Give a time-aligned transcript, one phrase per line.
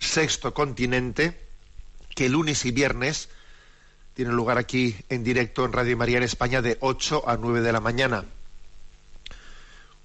[0.00, 1.38] Sexto Continente,
[2.16, 3.28] que lunes y viernes
[4.14, 7.72] tiene lugar aquí en directo en Radio María en España de 8 a 9 de
[7.72, 8.24] la mañana.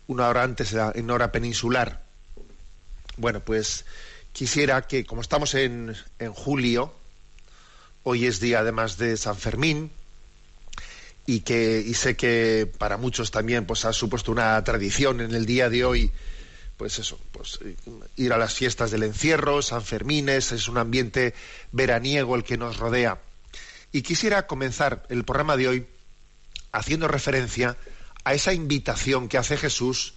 [0.08, 2.04] Una hora antes en hora peninsular.
[3.18, 3.86] Bueno, pues
[4.32, 6.94] quisiera que, como estamos en, en julio,
[8.04, 9.92] hoy es día además de San Fermín,
[11.26, 15.46] y que y sé que para muchos también pues ha supuesto una tradición en el
[15.46, 16.12] día de hoy
[16.78, 17.60] pues eso pues
[18.16, 21.34] ir a las fiestas del encierro San Fermines es un ambiente
[21.72, 23.20] veraniego el que nos rodea
[23.92, 25.88] y quisiera comenzar el programa de hoy
[26.72, 27.78] haciendo referencia
[28.24, 30.16] a esa invitación que hace Jesús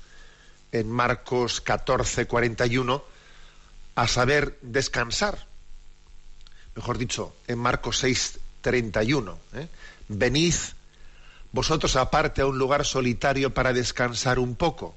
[0.72, 3.04] en Marcos 14 41
[3.94, 5.46] a saber descansar
[6.74, 9.68] mejor dicho en Marcos 6 31 ¿eh?
[10.08, 10.54] venid
[11.52, 14.96] vosotros aparte a un lugar solitario para descansar un poco.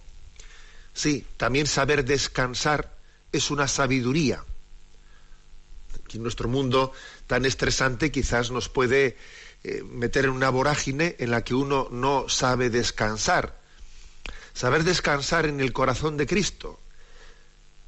[0.94, 2.94] Sí, también saber descansar
[3.31, 4.43] es una sabiduría.
[6.04, 6.92] Aquí en nuestro mundo
[7.27, 9.17] tan estresante quizás nos puede
[9.64, 13.60] eh, meter en una vorágine en la que uno no sabe descansar.
[14.54, 16.80] Saber descansar en el corazón de Cristo.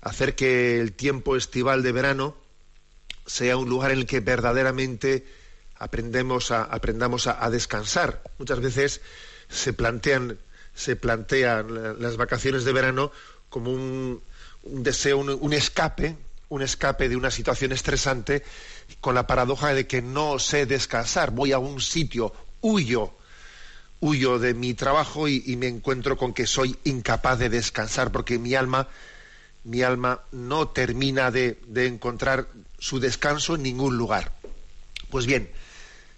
[0.02, 2.38] Hacer que el tiempo estival de verano
[3.26, 5.26] sea un lugar en el que verdaderamente
[5.76, 8.22] aprendemos a, aprendamos a, a descansar.
[8.38, 9.02] Muchas veces
[9.50, 10.38] se plantean,
[10.76, 13.12] se plantean la- las vacaciones de verano
[13.50, 14.22] como un,
[14.64, 16.16] deseo, un, escape,
[16.50, 18.44] un escape de una situación estresante,
[19.00, 21.32] con la paradoja de que no sé descansar.
[21.32, 23.14] Voy a un sitio, huyo,
[24.00, 28.56] huyo de mi trabajo y, me encuentro con que soy incapaz de descansar, porque mi
[28.56, 28.88] alma,
[29.64, 32.48] mi alma no termina de encontrar
[32.80, 34.32] su descanso en ningún lugar.
[35.10, 35.50] Pues bien,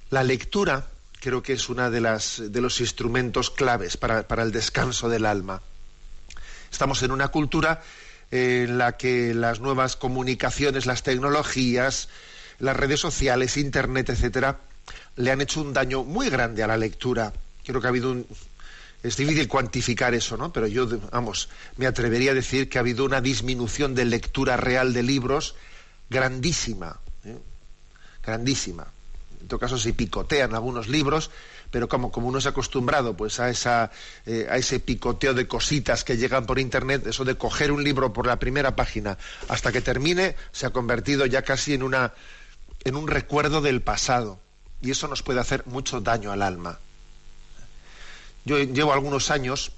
[0.10, 0.88] la lectura
[1.26, 5.26] creo que es una de las de los instrumentos claves para, para el descanso del
[5.26, 5.60] alma.
[6.72, 7.82] Estamos en una cultura
[8.30, 12.10] en la que las nuevas comunicaciones, las tecnologías,
[12.60, 14.60] las redes sociales, internet, etcétera,
[15.16, 17.34] le han hecho un daño muy grande a la lectura.
[17.66, 18.28] Creo que ha habido un
[19.02, 20.54] es difícil cuantificar eso, ¿no?
[20.54, 24.94] Pero yo, vamos, me atrevería a decir que ha habido una disminución de lectura real
[24.94, 25.56] de libros
[26.08, 27.38] grandísima, ¿eh?
[28.24, 28.95] grandísima.
[29.46, 31.30] En todo caso se picotean algunos libros,
[31.70, 33.92] pero como, como uno ha acostumbrado pues a esa
[34.26, 38.12] eh, a ese picoteo de cositas que llegan por internet, eso de coger un libro
[38.12, 42.16] por la primera página hasta que termine, se ha convertido ya casi en una
[42.86, 44.40] en un recuerdo del pasado.
[44.82, 46.80] Y eso nos puede hacer mucho daño al alma.
[48.46, 49.74] Yo llevo algunos años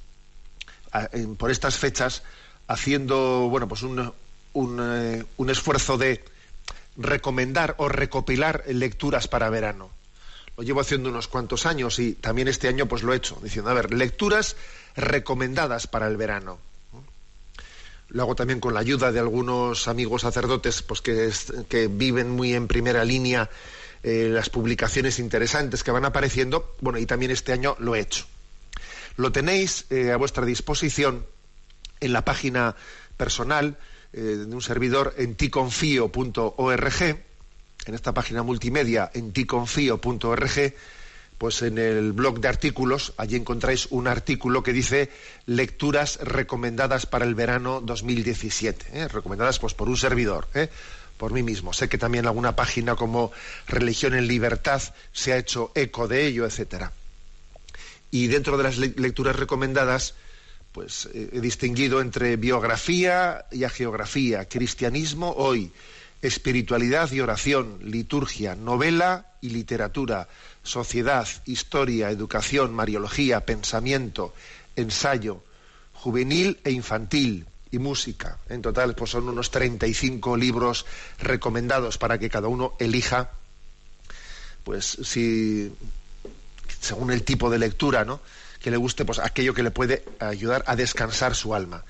[1.38, 2.24] por estas fechas
[2.68, 4.14] haciendo bueno pues un,
[4.54, 6.24] un, eh, un esfuerzo de
[6.98, 9.90] recomendar o recopilar lecturas para verano.
[10.58, 13.70] Lo llevo haciendo unos cuantos años y también este año pues lo he hecho, diciendo,
[13.70, 14.56] a ver, lecturas
[14.96, 16.60] recomendadas para el verano.
[18.10, 21.32] Lo hago también con la ayuda de algunos amigos sacerdotes pues que,
[21.70, 23.50] que viven muy en primera línea
[24.02, 26.76] eh, las publicaciones interesantes que van apareciendo.
[26.80, 28.26] Bueno, y también este año lo he hecho.
[29.18, 31.26] Lo tenéis eh, a vuestra disposición
[32.00, 32.76] en la página
[33.18, 33.78] personal
[34.14, 40.74] eh, de un servidor en ticonfío.org, en esta página multimedia en ticonfío.org,
[41.38, 45.10] pues en el blog de artículos, allí encontráis un artículo que dice
[45.46, 49.08] lecturas recomendadas para el verano 2017, ¿eh?
[49.08, 50.70] recomendadas pues por un servidor, ¿eh?
[51.18, 51.74] por mí mismo.
[51.74, 53.32] Sé que también alguna página como
[53.68, 54.82] Religión en Libertad
[55.14, 56.92] se ha hecho eco de ello, etcétera.
[58.10, 60.16] Y dentro de las le- lecturas recomendadas,
[60.78, 65.72] pues eh, he distinguido entre biografía y agiografía, cristianismo hoy,
[66.22, 70.28] espiritualidad y oración, liturgia, novela y literatura,
[70.62, 74.36] sociedad, historia, educación, mariología, pensamiento,
[74.76, 75.42] ensayo,
[75.94, 78.38] juvenil e infantil, y música.
[78.48, 80.86] En total, pues son unos 35 libros
[81.18, 83.32] recomendados para que cada uno elija,
[84.64, 85.74] pues si
[86.80, 88.22] según el tipo de lectura, ¿no?
[88.68, 91.86] Que le guste, pues aquello que le puede ayudar a descansar su alma.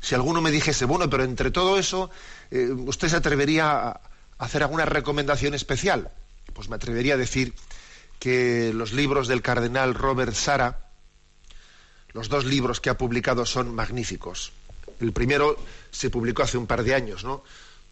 [0.00, 2.08] Si alguno me dijese, bueno, pero entre todo eso,
[2.52, 4.00] eh, ¿usted se atrevería a
[4.38, 6.12] hacer alguna recomendación especial?
[6.54, 7.52] Pues me atrevería a decir
[8.20, 10.86] que los libros del cardenal Robert Sara,
[12.12, 14.52] los dos libros que ha publicado son magníficos.
[15.00, 15.56] El primero
[15.90, 17.42] se publicó hace un par de años, ¿no?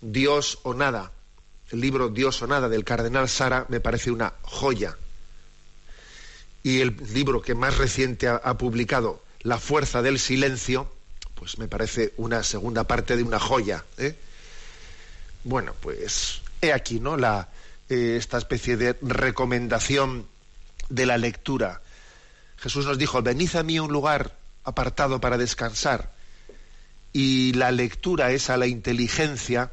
[0.00, 1.10] Dios o nada.
[1.72, 4.96] El libro Dios o nada del cardenal Sara me parece una joya.
[6.68, 10.92] Y el libro que más reciente ha, publicado, La fuerza del silencio,
[11.34, 13.86] pues me parece una segunda parte de una joya.
[13.96, 14.14] ¿eh?
[15.44, 17.16] Bueno, pues he aquí, ¿no?
[17.16, 17.48] La,
[17.88, 20.26] eh, esta especie de recomendación
[20.90, 21.80] de la lectura.
[22.58, 26.12] Jesús nos dijo, venid a mí un lugar apartado para descansar
[27.14, 29.72] y la lectura es a la inteligencia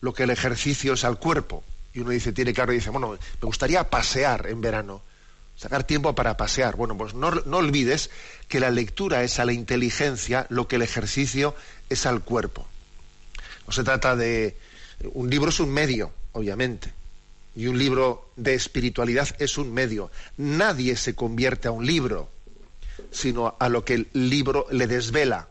[0.00, 1.64] lo que el ejercicio es al cuerpo.
[1.92, 5.02] Y uno dice, tiene claro, y dice, bueno, me gustaría pasear en verano,
[5.60, 6.74] sacar tiempo para pasear.
[6.74, 8.08] Bueno, pues no, no olvides
[8.48, 11.54] que la lectura es a la inteligencia lo que el ejercicio
[11.90, 12.66] es al cuerpo.
[13.66, 14.56] No se trata de...
[15.12, 16.94] Un libro es un medio, obviamente,
[17.54, 20.10] y un libro de espiritualidad es un medio.
[20.38, 22.30] Nadie se convierte a un libro,
[23.10, 25.48] sino a lo que el libro le desvela.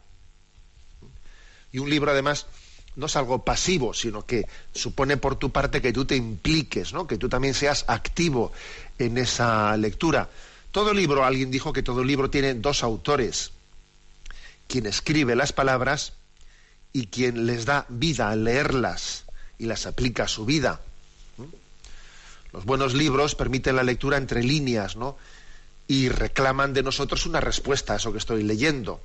[1.72, 2.48] Y un libro, además,
[2.96, 7.08] no es algo pasivo, sino que supone por tu parte que tú te impliques, ¿no?
[7.08, 8.52] que tú también seas activo
[8.98, 10.30] en esa lectura.
[10.72, 13.52] Todo libro, alguien dijo que todo libro tiene dos autores,
[14.68, 16.14] quien escribe las palabras
[16.94, 19.26] y quien les da vida al leerlas
[19.58, 20.82] y las aplica a su vida.
[22.52, 25.18] Los buenos libros permiten la lectura entre líneas, ¿no?
[25.88, 29.02] Y reclaman de nosotros una respuesta a eso que estoy leyendo.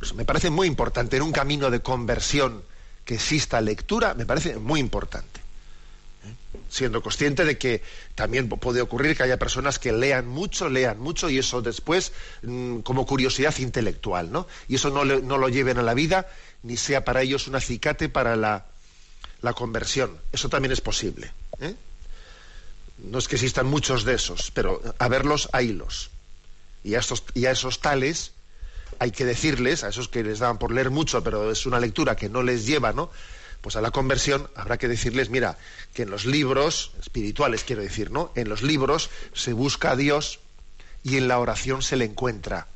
[0.00, 2.62] Pues me parece muy importante en un camino de conversión
[3.04, 5.40] que exista lectura, me parece muy importante.
[6.24, 6.34] ¿eh?
[6.70, 7.82] Siendo consciente de que
[8.14, 12.12] también puede ocurrir que haya personas que lean mucho, lean mucho y eso después
[12.42, 14.46] mm, como curiosidad intelectual, ¿no?
[14.68, 16.26] Y eso no, no, lo lleven a la vida
[16.62, 18.64] ni sea para ellos un acicate para la,
[19.42, 20.18] la conversión.
[20.32, 21.30] Eso también es posible.
[21.60, 21.74] ¿eh?
[22.96, 26.08] No es que existan muchos de esos, pero a verlos, haylos.
[26.84, 26.92] Y
[27.34, 28.32] y a esos tales
[29.00, 32.16] hay que decirles, a esos que les dan por leer mucho, pero es una lectura
[32.16, 33.10] que no les lleva, ¿no?
[33.62, 35.56] Pues a la conversión habrá que decirles, mira,
[35.94, 38.30] que en los libros, espirituales quiero decir, ¿no?
[38.34, 40.38] En los libros se busca a Dios
[41.02, 42.66] y en la oración se le encuentra.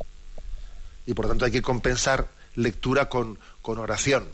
[1.04, 4.26] Y por tanto hay que compensar lectura con, con oración.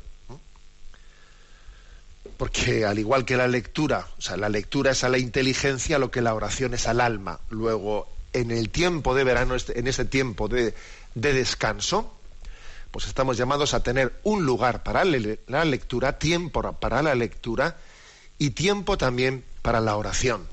[2.37, 6.13] Porque al igual que la lectura, o sea, la lectura es a la inteligencia lo
[6.13, 7.41] que la oración es al alma.
[7.51, 10.75] Luego, en el tiempo de verano, este, en ese tiempo de,
[11.15, 12.15] de descanso,
[12.91, 17.77] pues estamos llamados a tener un lugar para la lectura, tiempo para la lectura
[18.39, 20.47] y tiempo también para la oración.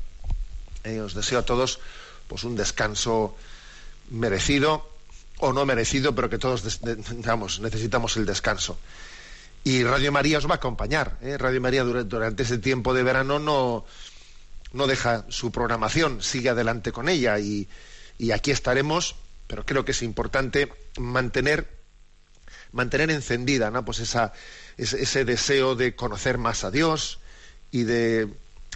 [0.84, 1.80] Eh, os deseo a todos
[2.28, 3.36] pues un descanso
[4.10, 4.90] merecido
[5.40, 8.78] o no merecido, pero que todos necesitamos el descanso.
[9.64, 11.18] Y Radio María os va a acompañar.
[11.22, 11.38] ¿eh?
[11.38, 13.86] Radio María durante, durante ese tiempo de verano no,
[14.74, 17.68] no deja su programación, sigue adelante con ella y,
[18.18, 19.16] y aquí estaremos
[19.48, 21.78] pero creo que es importante mantener
[22.72, 23.84] mantener encendida ¿no?
[23.86, 24.34] pues esa,
[24.78, 27.20] ese, deseo de conocer más a Dios
[27.72, 28.28] y de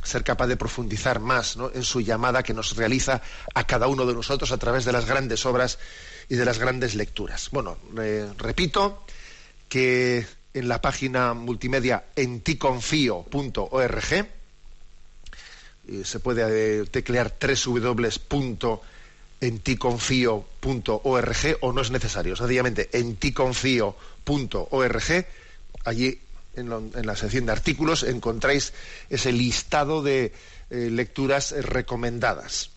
[0.03, 3.21] ser capaz de profundizar más en su llamada que nos realiza
[3.53, 5.77] a cada uno de nosotros a través de las grandes obras
[6.27, 7.49] y de las grandes lecturas.
[7.51, 7.77] Bueno,
[8.37, 9.03] repito
[9.69, 14.25] que en la página multimedia enticonfio.org eh,
[16.03, 18.79] se puede eh, teclear www
[19.41, 23.95] en ticonfío.org o no es necesario, sencillamente en ticonfío.org,
[25.83, 26.21] allí
[26.55, 26.69] en,
[27.05, 28.73] la sección de artículos encontráis
[29.09, 30.33] ese listado de
[30.69, 32.69] eh, lecturas recomendadas.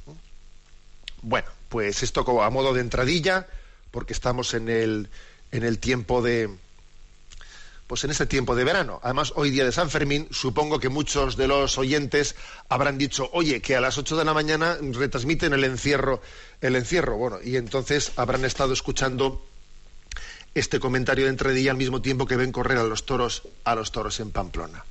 [1.23, 3.47] Bueno, pues esto como a modo de entradilla,
[3.91, 5.09] porque estamos en el,
[5.53, 6.51] en el tiempo de,
[7.95, 8.99] pues en este tiempo de verano.
[9.05, 12.35] Además, hoy día de San Fermín, supongo que muchos de los oyentes
[12.69, 16.21] habrán dicho, oye, que a las 8 de la mañana retransmiten el encierro,
[16.61, 17.17] el encierro.
[17.17, 19.47] Bueno, y entonces habrán estado escuchando
[20.57, 23.93] este comentario de entradilla al mismo tiempo que ven correr a los toros, a los
[23.93, 24.85] toros en Pamplona.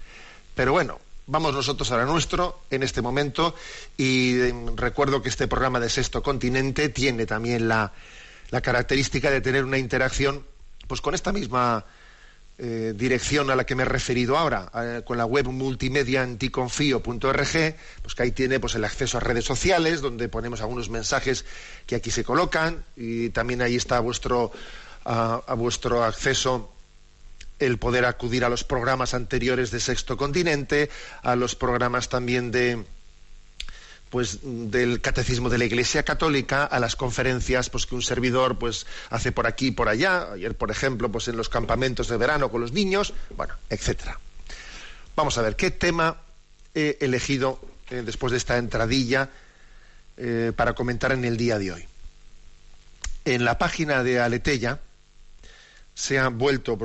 [0.55, 3.53] Pero bueno, vamos nosotros a la nuestro en este momento
[3.98, 7.91] y em, recuerdo que este programa de Sexto Continente tiene también la,
[8.50, 10.45] la característica de tener una interacción
[10.88, 11.86] pues con esta misma
[12.65, 17.75] eh, dirección a la que me he referido ahora, eh, con la web multimedia anticonfío.org,
[18.01, 21.43] pues que ahí tiene pues el acceso a redes sociales, donde ponemos algunos mensajes
[21.86, 24.53] que aquí se colocan, y también ahí está vuestro
[25.03, 26.72] a, vuestro acceso
[27.60, 30.89] el poder acudir a los programas anteriores de Sexto Continente,
[31.22, 32.86] a los programas también de
[34.13, 38.86] pues del catecismo de la Iglesia Católica a las conferencias pues que un servidor pues
[39.10, 42.51] hace por aquí y por allá, ayer por ejemplo pues en los campamentos de verano
[42.51, 44.20] con los niños, bueno, etcétera.
[45.15, 46.17] Vamos a ver qué tema
[46.75, 49.32] he elegido eh, después de esta entradilla
[50.15, 51.88] eh, para comentar en el día de hoy.
[53.25, 54.79] En la página de Aletella
[55.96, 56.77] se ha vuelto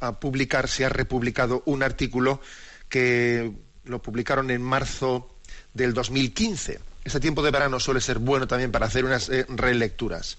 [0.00, 2.40] a, publicar, se ha republicado un artículo
[2.88, 3.52] que
[3.84, 5.31] lo publicaron en marzo
[5.74, 6.80] del 2015.
[7.04, 10.38] Este tiempo de verano suele ser bueno también para hacer unas eh, relecturas.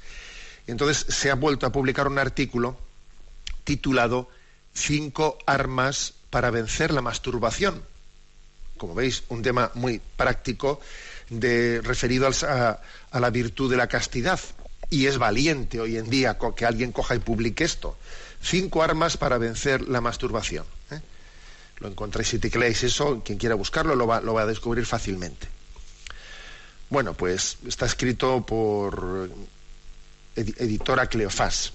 [0.67, 2.77] Entonces se ha vuelto a publicar un artículo
[3.63, 4.29] titulado
[4.75, 7.83] Cinco armas para vencer la masturbación.
[8.77, 10.81] Como veis, un tema muy práctico
[11.29, 12.79] de, referido a,
[13.19, 14.39] la virtud de la castidad.
[14.89, 17.97] Y es valiente hoy en día que alguien coja y publique esto.
[18.41, 20.65] Cinco armas para vencer la masturbación.
[21.79, 25.47] Lo encontréis si tecleáis eso, quien quiera buscarlo lo va, lo va a descubrir fácilmente.
[26.89, 29.29] Bueno, pues está escrito por
[30.35, 31.73] editora Cleofás.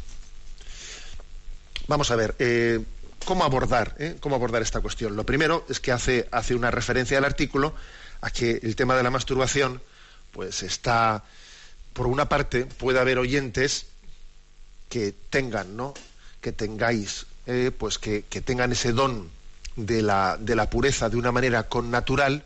[1.88, 2.80] Vamos a ver, eh,
[3.24, 4.16] ¿cómo abordar, eh?
[4.20, 5.16] cómo abordar esta cuestión?
[5.16, 7.74] Lo primero es que hace, hace una referencia al artículo
[8.20, 9.80] a que el tema de la masturbación,
[10.32, 11.24] pues está,
[11.92, 13.86] por una parte, puede haber oyentes
[14.88, 15.94] que tengan, ¿no?
[16.40, 19.30] Que tengáis, eh, pues que, tengan ese don
[19.78, 22.42] de la, de la pureza de una manera con natural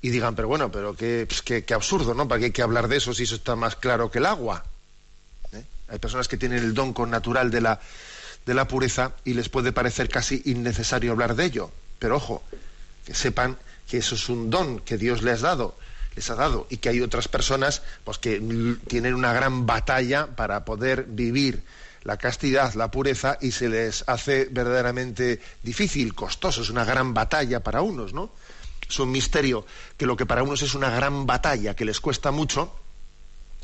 [0.00, 2.26] y digan, pero bueno, pero qué, pues qué, absurdo, ¿no?
[2.26, 4.64] ¿Para qué hay que hablar de eso si eso está más claro que el agua?
[5.52, 5.62] ¿Eh?
[5.88, 7.80] Hay personas que tienen el don con natural de la,
[8.44, 11.70] de la pureza y les puede parecer casi innecesario hablar de ello.
[12.00, 12.42] Pero ojo,
[13.06, 13.56] que sepan
[13.88, 15.76] que eso es un don que Dios les ha dado,
[16.16, 18.42] les ha dado, y que hay otras personas pues, que
[18.88, 21.62] tienen una gran batalla para poder vivir
[22.04, 27.60] la castidad, la pureza, y se les hace verdaderamente difícil, costoso, es una gran batalla
[27.60, 28.30] para unos, ¿no?
[28.88, 29.64] Es un misterio
[29.96, 32.74] que lo que para unos es una gran batalla, que les cuesta mucho,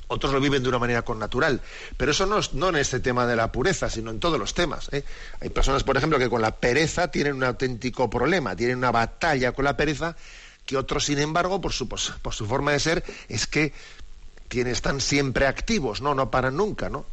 [0.08, 1.60] otros lo viven de una manera con natural.
[1.96, 4.54] Pero eso no, es, no en este tema de la pureza, sino en todos los
[4.54, 4.88] temas.
[4.92, 5.04] ¿eh?
[5.40, 9.52] Hay personas, por ejemplo, que con la pereza tienen un auténtico problema, tienen una batalla
[9.52, 10.16] con la pereza,
[10.64, 13.72] que otros, sin embargo, por su, por su forma de ser, es que
[14.48, 16.14] tienen, están siempre activos, ¿no?
[16.14, 17.04] No paran nunca, ¿no?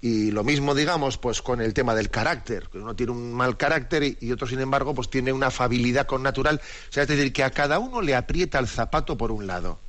[0.00, 3.56] Y lo mismo, digamos, pues con el tema del carácter, que uno tiene un mal
[3.56, 6.60] carácter y, otro, sin embargo, pues tiene una afabilidad con natural.
[6.88, 9.80] O sea, es decir, que a cada uno le aprieta el zapato por un lado.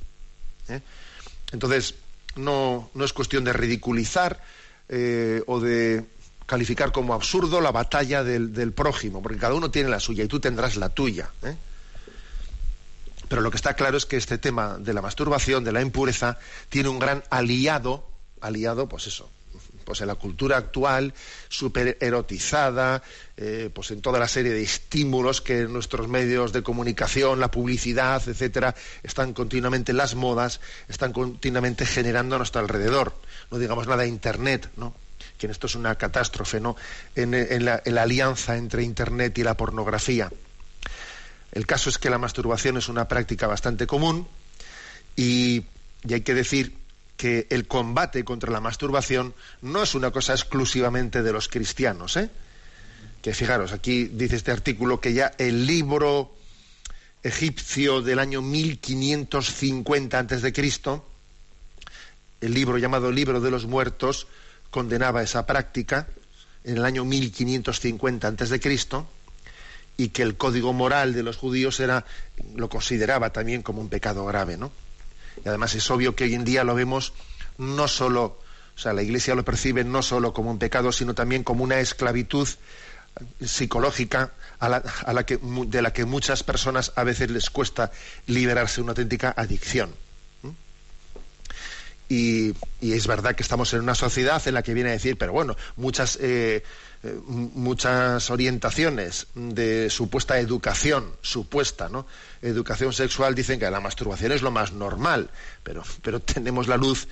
[0.68, 0.80] ¿eh?
[1.52, 1.94] Entonces,
[2.34, 4.40] no, no es cuestión de ridiculizar
[4.88, 6.04] eh, o de
[6.46, 10.40] calificar como absurdo la batalla del, prójimo, porque cada uno tiene la suya y tú
[10.40, 11.30] tendrás la tuya.
[11.44, 11.54] ¿eh?
[13.28, 16.38] Pero lo que está claro es que este tema de la masturbación, de la impureza,
[16.68, 18.04] tiene un gran aliado,
[18.40, 19.30] aliado, pues eso,
[19.90, 21.12] pues en la cultura actual,
[21.48, 23.02] súper erotizada,
[23.36, 28.22] eh, pues en toda la serie de estímulos que nuestros medios de comunicación, la publicidad,
[28.24, 33.16] etcétera, están continuamente, las modas, están continuamente generando a nuestro alrededor.
[33.50, 34.94] No digamos nada de Internet, ¿no?
[35.36, 36.76] que esto es una catástrofe, ¿no?
[37.16, 40.30] En, la, alianza entre Internet y la pornografía.
[41.50, 44.28] El caso es que la masturbación es una práctica bastante común
[45.16, 45.64] y
[46.08, 46.79] hay que decir
[47.20, 52.30] que el combate contra la masturbación no es una cosa exclusivamente de los cristianos, ¿eh?
[53.20, 56.34] Que fijaros, aquí dice este artículo que ya el libro
[57.22, 61.06] egipcio del año 1550 antes de Cristo,
[62.40, 64.26] el libro llamado Libro de los Muertos,
[64.70, 66.08] condenaba esa práctica
[66.64, 69.06] en el año 1550 antes de Cristo
[69.98, 72.06] y que el código moral de los judíos era
[72.54, 74.72] lo consideraba también como un pecado grave, ¿no?
[75.44, 77.12] Y además es obvio que hoy en día lo vemos
[77.58, 78.38] no solo,
[78.76, 81.80] o sea, la Iglesia lo percibe no solo como un pecado, sino también como una
[81.80, 82.48] esclavitud
[83.44, 87.90] psicológica a la, que, de la que muchas personas a veces les cuesta
[88.26, 89.94] liberarse una auténtica adicción.
[92.08, 95.32] Y, es verdad que estamos en una sociedad en la que viene a decir, pero
[95.32, 96.64] bueno, muchas, eh,
[97.02, 102.06] eh, muchas orientaciones de supuesta educación, supuesta, ¿no?
[102.42, 105.30] Educación sexual dicen que la masturbación es lo más normal,
[105.62, 107.08] pero, pero tenemos la luz,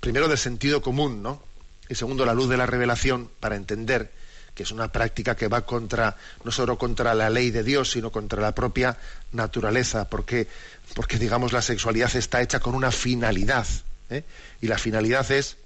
[0.00, 1.42] primero del sentido común, ¿no?
[1.88, 4.10] Y segundo, la luz de la revelación para entender
[4.54, 8.12] que es una práctica que va contra, no solo contra la ley de Dios, sino
[8.12, 8.98] contra la propia
[9.32, 10.46] naturaleza, porque,
[10.94, 13.66] porque digamos, la sexualidad está hecha con una finalidad
[14.12, 14.24] ¿eh?
[14.60, 15.56] Y la finalidad es,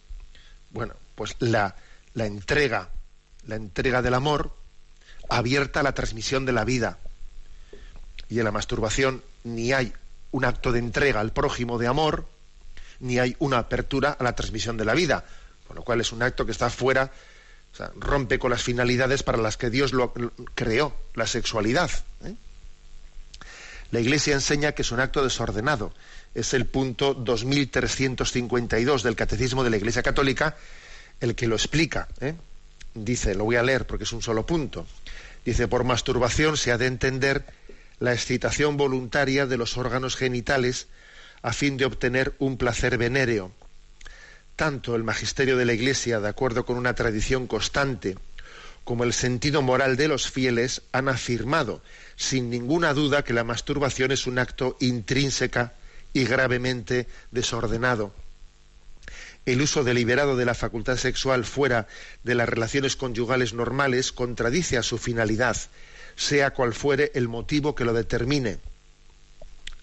[0.71, 1.77] bueno, pues la,
[2.15, 2.89] la entrega,
[3.47, 4.55] la entrega del amor
[5.29, 6.99] abierta a la transmisión de la vida.
[8.29, 9.93] Y en la masturbación ni hay
[10.33, 12.27] un acto de entrega al prójimo de amor,
[13.01, 15.25] ni hay una apertura a la transmisión de la vida,
[15.67, 17.11] Con lo cual es un acto que está fuera,
[17.73, 20.13] o sea, rompe con las finalidades para las que Dios lo,
[20.55, 21.91] creó, la sexualidad.
[22.25, 22.35] ¿eh?
[23.91, 25.93] La Iglesia enseña que es un acto desordenado.
[26.35, 30.57] Es el punto 2352 del Catecismo de la Iglesia Católica
[31.21, 32.09] el que lo explica.
[32.21, 32.35] ¿eh?
[32.97, 34.87] Dice, lo voy a leer porque es un solo punto.
[35.45, 37.45] Dice, por masturbación se ha de entender
[38.01, 40.89] la excitación voluntaria de los órganos genitales
[41.43, 43.53] a fin de obtener un placer venéreo.
[44.57, 48.17] Tanto el magisterio de la Iglesia, de acuerdo con una tradición constante,
[48.85, 51.83] como el sentido moral de los fieles han afirmado
[52.17, 55.75] sin ninguna duda que la masturbación es un acto intrínseca
[56.15, 58.15] y gravemente desordenado.
[59.47, 61.87] El uso deliberado de la facultad sexual fuera
[62.25, 65.57] de las relaciones conyugales normales contradice a su finalidad,
[66.17, 68.59] sea cual fuere el motivo que lo determine.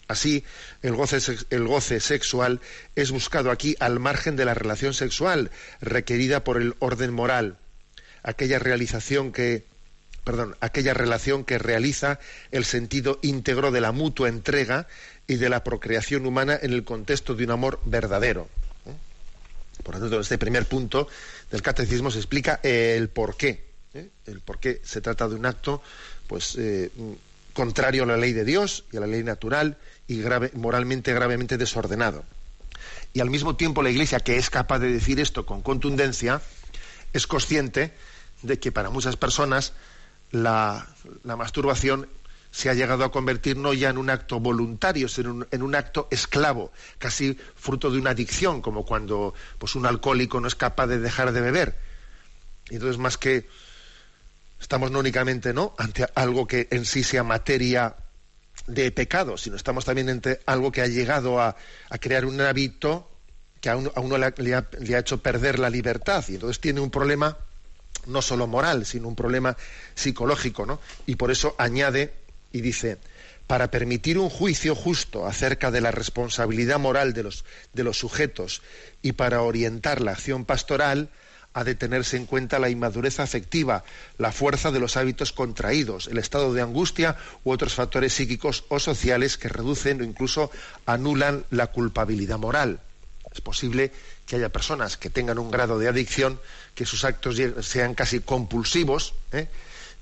[0.10, 0.44] Así,
[0.82, 1.18] el goce,
[1.50, 2.60] el goce, sexual
[2.96, 7.58] es buscado aquí al margen de la relación sexual requerida por el orden moral,
[8.22, 9.66] aquella realización que
[10.24, 12.20] perdón, aquella relación que realiza
[12.52, 14.88] el sentido íntegro de la mutua entrega
[15.28, 18.50] y de la procreación humana en el contexto de un amor verdadero.
[19.84, 21.08] Por lo tanto, este primer punto
[21.52, 23.66] del catecismo se explica el por qué.
[23.94, 24.10] ¿eh?
[24.26, 25.82] El por qué se trata de un acto
[26.28, 26.90] pues, eh,
[27.54, 30.22] contrario a la ley de Dios y a la ley natural y
[30.54, 32.24] moralmente gravemente desordenado.
[33.14, 36.42] Y al mismo tiempo la Iglesia, que es capaz de decir esto con contundencia,
[37.14, 37.94] es consciente
[38.42, 39.74] de que para muchas personas
[40.32, 40.88] la,
[41.24, 42.08] masturbación
[42.54, 46.08] se ha llegado a convertir no ya en un acto voluntario, sino en un, acto
[46.12, 51.00] esclavo, casi fruto de una adicción, como cuando pues, un alcohólico no es capaz de
[51.00, 51.76] dejar de beber.
[52.70, 53.50] Y entonces, más que
[54.62, 55.74] estamos no únicamente ¿no?
[55.80, 57.96] ante algo que en sí sea materia
[58.68, 61.56] de pecado, sino estamos también ante algo que ha llegado a,
[62.00, 63.10] crear un hábito
[63.62, 66.92] que a uno, le, ha, le ha hecho perder la libertad y entonces tiene un
[66.92, 67.36] problema
[68.06, 69.58] no solo moral, sino un problema
[69.96, 70.80] psicológico, ¿no?
[71.08, 72.23] Y por eso añade
[72.54, 73.00] y dice,
[73.48, 77.24] para permitir un juicio justo acerca de la responsabilidad moral de
[77.84, 78.62] los, sujetos
[79.02, 81.10] y para orientar la acción pastoral,
[81.56, 83.84] ha de tenerse en cuenta la inmadurez afectiva,
[84.18, 88.80] la fuerza de los hábitos contraídos, el estado de angustia u otros factores psíquicos o
[88.80, 90.50] sociales que reducen o incluso
[90.86, 92.80] anulan la culpabilidad moral.
[93.32, 93.92] Es posible
[94.26, 96.40] que haya personas que tengan un grado de adicción,
[96.76, 99.48] que sus actos sean casi compulsivos, ¿eh?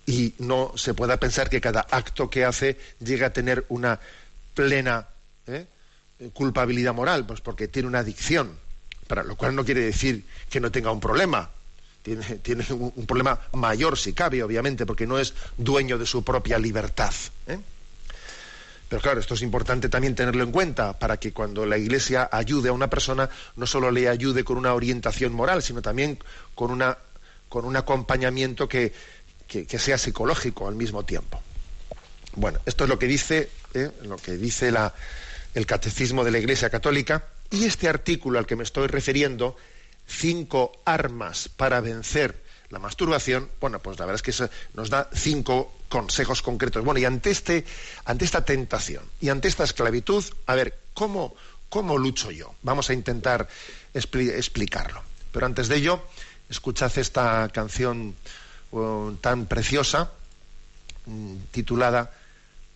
[0.06, 4.00] Y no se pueda pensar que cada acto que hace llega a tener una
[4.54, 5.08] plena
[5.48, 5.66] ¿eh?
[6.34, 8.58] culpabilidad moral, pues porque tiene una adicción,
[9.08, 11.50] para lo cual no quiere decir que no tenga un problema.
[12.04, 17.14] Tiene, un, problema mayor si cabe, obviamente, porque no es dueño de su propia libertad.
[17.46, 17.60] ¿eh?
[18.90, 22.70] Pero claro, esto es importante también tenerlo en cuenta para que cuando la Iglesia ayude
[22.70, 26.18] a una persona, no solo le ayude con una orientación moral, sino también
[26.56, 26.98] con, una,
[27.50, 28.94] con un acompañamiento que,
[29.78, 31.42] sea psicológico al mismo tiempo.
[32.36, 33.92] Bueno, esto es lo que dice, ¿eh?
[34.04, 34.94] lo que dice la,
[35.54, 37.26] el Catecismo de la Iglesia Católica.
[37.50, 39.58] Y este artículo al que me estoy refiriendo,
[40.08, 45.74] cinco armas para vencer la masturbación, bueno, pues la verdad es que nos da cinco
[45.90, 46.84] consejos concretos.
[46.86, 47.66] Bueno, y ante, este,
[48.06, 51.36] ante esta tentación y ante esta esclavitud, a ver, ¿cómo,
[51.68, 52.56] cómo lucho yo?
[52.62, 53.50] Vamos a intentar
[53.94, 55.04] explicarlo.
[55.34, 56.02] Pero antes de ello,
[56.50, 58.16] escuchad esta canción
[58.72, 60.12] uh, tan preciosa,
[61.06, 62.12] mm, titulada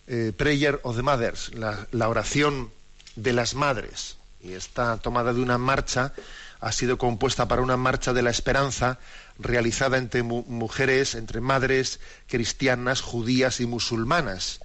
[0.06, 2.70] eh, Prayer of the Mothers, la, la oración
[3.16, 4.16] de las madres.
[4.40, 6.12] Y está tomada de una marcha,
[6.60, 8.98] ha sido compuesta para una marcha de la esperanza
[9.38, 14.60] realizada entre mujeres, entre madres cristianas, judías y musulmanas,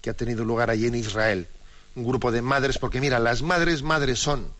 [0.00, 1.48] que ha tenido lugar allí en Israel.
[1.94, 4.52] Un grupo de madres, porque mira, las madres madres son,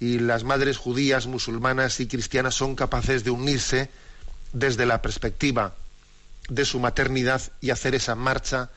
[0.00, 3.88] y las madres judías, musulmanas y cristianas son capaces de unirse
[4.52, 5.74] desde la perspectiva
[6.48, 8.70] de su maternidad y hacer esa marcha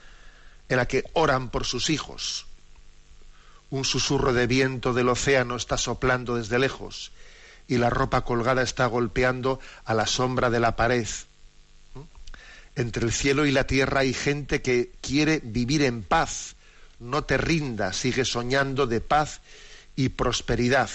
[0.70, 2.46] en la que oran por sus hijos.
[3.70, 7.12] Un susurro de viento del océano está soplando desde lejos
[7.68, 11.08] y la ropa colgada está golpeando a la sombra de la pared.
[12.76, 16.56] Entre el cielo y la tierra hay gente que quiere vivir en paz.
[17.00, 19.42] No te rindas, sigue soñando de paz
[19.96, 20.90] y prosperidad.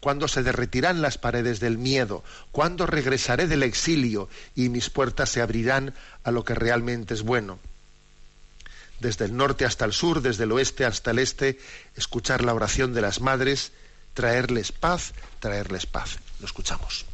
[0.00, 2.22] ¿Cuándo se derretirán las paredes del miedo?
[2.52, 7.58] ¿Cuándo regresaré del exilio y mis puertas se abrirán a lo que realmente es bueno?
[9.00, 11.58] Desde el norte hasta el sur, desde el oeste hasta el este,
[11.96, 13.72] escuchar la oración de las madres
[14.18, 16.18] traerles paz, traerles paz.
[16.40, 17.06] Lo escuchamos.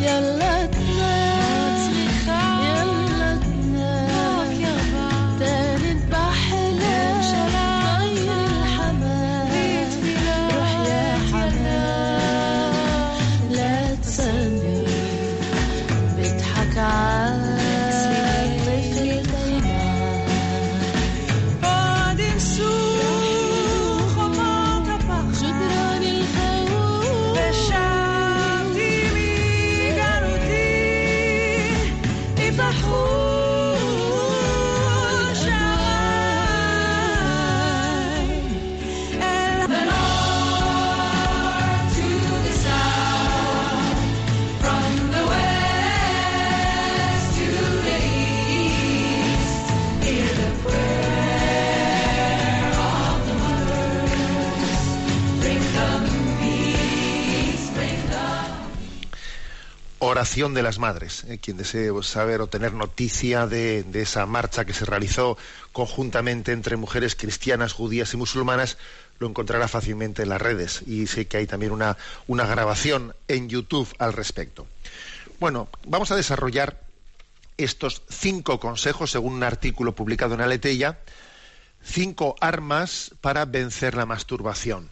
[0.00, 0.49] 眼泪
[60.20, 61.24] De las Madres.
[61.28, 65.38] Eh, Quien desee saber o tener noticia de, esa marcha que se realizó
[65.72, 68.76] conjuntamente entre mujeres cristianas, judías y musulmanas,
[69.18, 70.82] lo encontrará fácilmente en las redes.
[70.86, 71.96] Y sé que hay también una,
[72.28, 74.66] grabación en YouTube al respecto.
[75.40, 76.82] Bueno, vamos a desarrollar
[77.56, 80.98] estos cinco consejos, según un artículo publicado en Aleteia,
[81.82, 84.90] cinco armas para vencer la masturbación.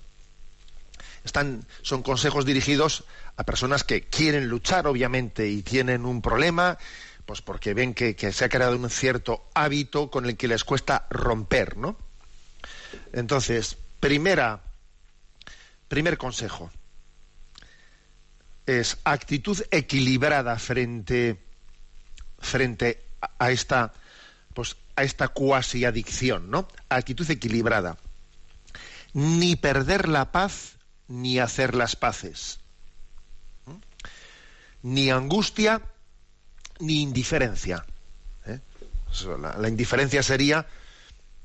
[1.22, 3.04] Están, son consejos dirigidos
[3.38, 6.76] a personas que quieren luchar, obviamente, y tienen un problema,
[7.24, 11.06] pues porque ven que, se ha creado un cierto hábito con el que les cuesta
[11.08, 11.96] romper, ¿no?
[13.12, 14.60] Entonces, primera,
[15.86, 16.72] primer consejo
[18.66, 21.38] es actitud equilibrada frente,
[22.40, 23.92] frente a- a esta,
[24.52, 26.66] pues, a esta cuasi adicción, ¿no?
[26.88, 27.98] Actitud equilibrada.
[29.12, 30.72] Ni perder la paz
[31.06, 32.58] ni hacer las paces.
[34.82, 35.80] Ni angustia
[36.80, 37.84] ni indiferencia.
[38.46, 38.60] ¿eh?
[39.10, 40.66] Eso, La, indiferencia sería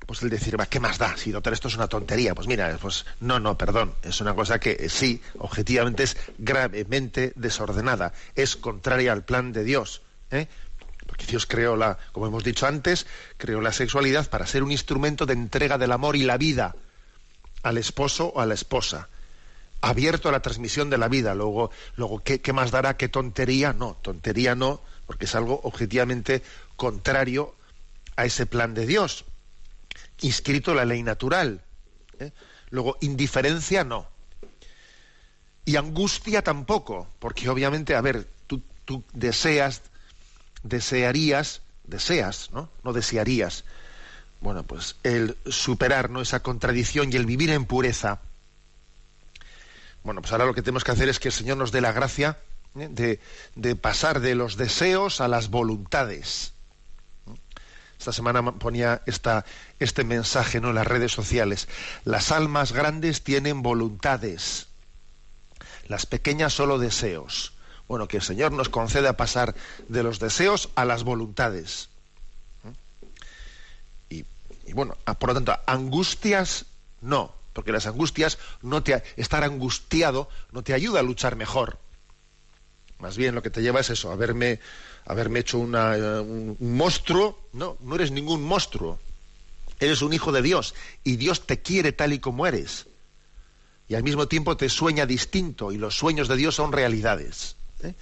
[0.05, 1.15] pues el decir, ¿qué más da?
[1.15, 2.35] Si doctor, esto es una tontería.
[2.35, 3.93] Pues mira, pues no, no, perdón.
[4.03, 8.13] Es una cosa que sí, objetivamente es gravemente desordenada.
[8.35, 10.01] Es contraria al plan de Dios.
[10.29, 10.47] ¿eh?
[11.07, 15.25] Porque Dios creó la, como hemos dicho antes, creó la sexualidad para ser un instrumento
[15.25, 16.75] de entrega del amor y la vida
[17.61, 19.07] al esposo o a la esposa.
[19.85, 21.35] Abierto a la transmisión de la vida.
[21.35, 22.95] Luego, luego ¿qué, qué más dará?
[22.97, 23.73] ¿Qué tontería?
[23.73, 26.41] No, tontería no, porque es algo objetivamente
[26.75, 27.53] contrario
[28.15, 29.25] a ese plan de Dios
[30.21, 31.61] inscrito en la ley natural.
[32.19, 32.31] ¿eh?
[32.69, 34.07] Luego, indiferencia no.
[35.65, 39.81] Y angustia tampoco, porque obviamente, a ver, tú, tú deseas,
[40.63, 42.69] desearías, deseas, ¿no?
[42.83, 43.63] No desearías.
[44.41, 46.21] Bueno, pues el superar ¿no?
[46.21, 48.19] esa contradicción y el vivir en pureza.
[50.03, 51.93] Bueno, pues ahora lo que tenemos que hacer es que el Señor nos dé la
[51.93, 52.37] gracia
[52.75, 52.87] ¿eh?
[52.91, 53.19] de,
[53.55, 56.53] de pasar de los deseos a las voluntades.
[57.97, 59.45] Esta semana ponía esta,
[59.79, 60.69] este mensaje ¿no?
[60.69, 61.69] en las redes sociales.
[62.03, 64.67] Las almas grandes tienen voluntades,
[65.87, 67.53] las pequeñas solo deseos.
[67.87, 69.55] Bueno, que el Señor nos conceda pasar
[69.87, 71.89] de los deseos a las voluntades.
[74.09, 74.25] Y,
[74.65, 76.65] y bueno, por lo tanto, angustias
[76.99, 81.79] no, porque las angustias no te estar angustiado no te ayuda a luchar mejor.
[82.99, 84.59] Más bien lo que te lleva es eso, haberme
[85.05, 88.99] haberme hecho eh, un, un monstruo, no, no eres ningún monstruo.
[89.79, 92.87] Eres un hijo de Dios y Dios te quiere tal y como eres.
[93.87, 97.57] Y al mismo tiempo te sueña distinto y los sueños de Dios son realidades.
[97.83, 97.93] ¿eh?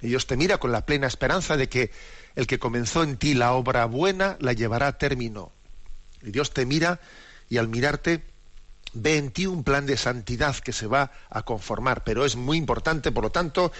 [0.00, 1.90] Y Dios te mira con la plena esperanza de que
[2.36, 5.52] el que comenzó en ti la obra buena la llevará a término.
[6.22, 7.00] Y Dios te mira
[7.48, 8.22] y al mirarte
[8.94, 12.04] ve en ti un plan de santidad que se va a conformar.
[12.04, 13.72] Pero es muy importante, por lo tanto,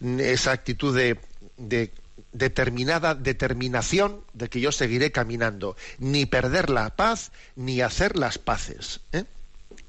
[0.00, 1.18] esa actitud de,
[1.56, 1.92] de
[2.32, 9.00] determinada determinación de que yo seguiré caminando, ni perder la paz, ni hacer las paces.
[9.12, 9.24] ¿eh?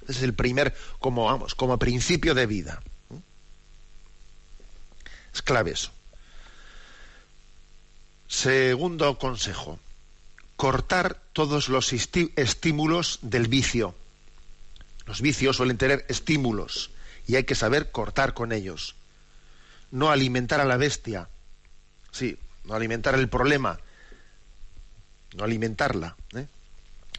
[0.07, 2.81] Es el primer, como vamos, como principio de vida.
[3.11, 3.19] ¿eh?
[5.33, 5.91] Es clave eso.
[8.27, 9.79] Segundo consejo,
[10.55, 13.95] cortar todos los estímulos del vicio.
[15.06, 16.91] Los vicios suelen tener estímulos
[17.28, 18.96] y hay que saber cortar con ellos.
[19.91, 21.30] No alimentar a la bestia,
[22.12, 23.80] sí, no alimentar el problema,
[25.36, 26.15] no alimentarla.
[26.36, 26.48] ¿eh?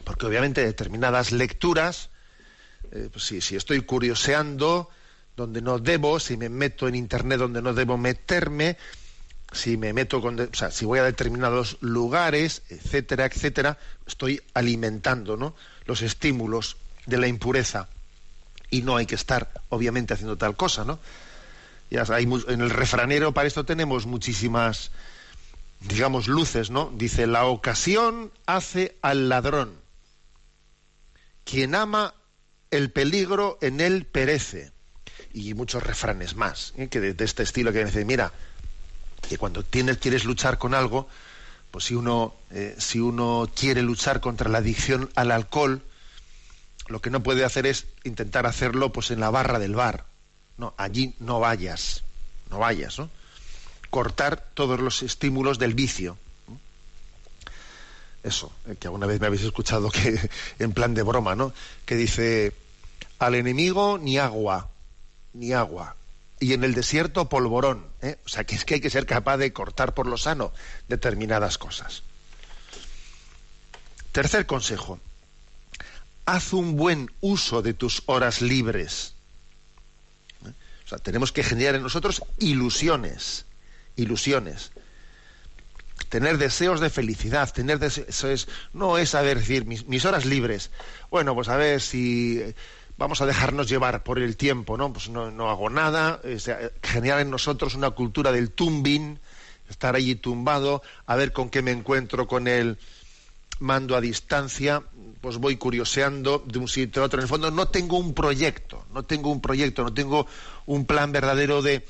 [0.03, 2.09] Porque obviamente determinadas lecturas,
[2.91, 4.89] eh, pues sí, si estoy curioseando
[5.35, 8.77] donde no debo, si me meto en internet donde no debo meterme,
[9.51, 15.37] si me meto con, o sea, si voy a determinados lugares, etcétera, etcétera, estoy alimentando,
[15.37, 15.55] ¿no?
[15.85, 17.87] Los estímulos de la impureza
[18.69, 20.99] y no hay que estar, obviamente, haciendo tal cosa, ¿no?
[21.89, 24.91] Ya hay, en el refranero para esto tenemos muchísimas,
[25.79, 26.91] digamos, luces, ¿no?
[26.93, 29.73] Dice, la ocasión hace al ladrón.
[31.45, 32.13] Quien ama
[32.71, 34.71] el peligro en él perece.
[35.33, 36.89] Y muchos refranes más, ¿eh?
[36.89, 38.33] que de, este estilo que dice, mira,
[39.29, 41.07] que cuando tienes, quieres luchar con algo,
[41.71, 45.83] pues si uno, eh, si uno quiere luchar contra la adicción al alcohol,
[46.87, 50.05] lo que no puede hacer es intentar hacerlo pues en la barra del bar.
[50.57, 52.03] No, allí no vayas,
[52.49, 52.97] no vayas.
[53.89, 56.17] Cortar todos los estímulos del vicio.
[58.23, 61.53] Eso, eh, que alguna vez me habéis escuchado que en plan de broma, ¿no?
[61.85, 62.53] Que dice
[63.19, 64.69] al enemigo ni agua,
[65.33, 65.95] ni agua.
[66.39, 67.87] Y en el desierto polvorón.
[68.01, 68.17] ¿eh?
[68.25, 70.51] O sea, que es que hay que ser capaz de cortar por lo sano
[70.87, 72.03] determinadas cosas.
[74.11, 74.99] Tercer consejo.
[76.27, 79.15] Haz un buen uso de tus horas libres.
[80.45, 80.51] ¿Eh?
[80.83, 83.45] O sea, tenemos que generar en nosotros ilusiones.
[83.95, 84.73] Ilusiones.
[86.09, 90.69] Tener deseos de felicidad, tener deseos, no es saber decir mis, horas libres.
[91.09, 92.43] Bueno, pues a ver si
[92.97, 94.91] vamos a dejarnos llevar por el tiempo, ¿no?
[94.91, 99.17] Pues no, no hago nada, sea, generar en nosotros una cultura del tumbing,
[99.69, 102.77] estar allí tumbado, a ver con qué me encuentro con el
[103.59, 104.83] mando a distancia,
[105.21, 107.19] pues voy curioseando de un sitio a otro.
[107.19, 110.27] En el fondo no tengo un proyecto, no tengo un proyecto, no tengo
[110.65, 111.85] un plan verdadero de,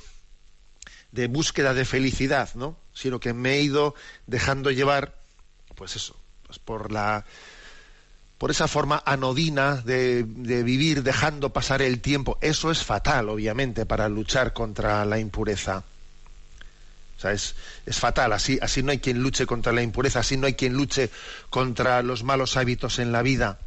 [1.12, 2.78] de búsqueda de felicidad, ¿no?
[2.94, 5.16] Sino que me he ido dejando llevar,
[5.76, 7.26] pues eso, pues por la
[8.38, 12.38] por esa forma anodina de, de, vivir dejando pasar el tiempo.
[12.40, 15.84] Eso es fatal, obviamente, para luchar contra la impureza.
[17.18, 18.32] O sea, es, es, fatal.
[18.34, 21.10] Así, así no hay quien luche contra la impureza, así no hay quien luche
[21.50, 23.60] contra los malos hábitos en la vida.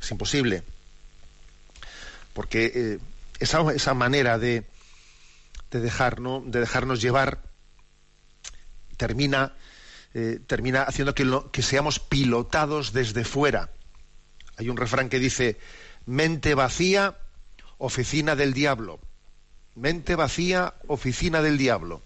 [0.00, 0.62] Es imposible.
[2.32, 2.98] Porque eh,
[3.38, 4.64] esa, esa, manera de,
[5.70, 7.40] de, dejar, de dejarnos llevar
[8.96, 9.54] termina,
[10.12, 13.70] eh, termina haciendo que, que seamos pilotados desde fuera
[14.56, 15.58] hay un refrán que dice,
[16.06, 17.16] mente vacía,
[17.78, 19.00] oficina del diablo.
[19.74, 22.02] Mente vacía, oficina del diablo.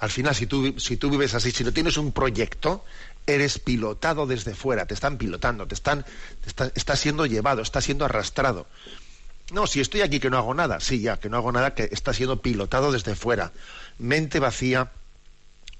[0.00, 2.84] Al final, si tú, si tú vives así, si no tienes un proyecto,
[3.26, 6.04] eres pilotado desde fuera, te están pilotando, te están,
[6.42, 8.66] te está, estás siendo llevado, estás siendo arrastrado.
[9.52, 11.88] No, si estoy aquí que no hago nada, sí, ya, que no hago nada, que
[11.92, 13.52] está siendo pilotado desde fuera.
[13.98, 14.90] Mente vacía,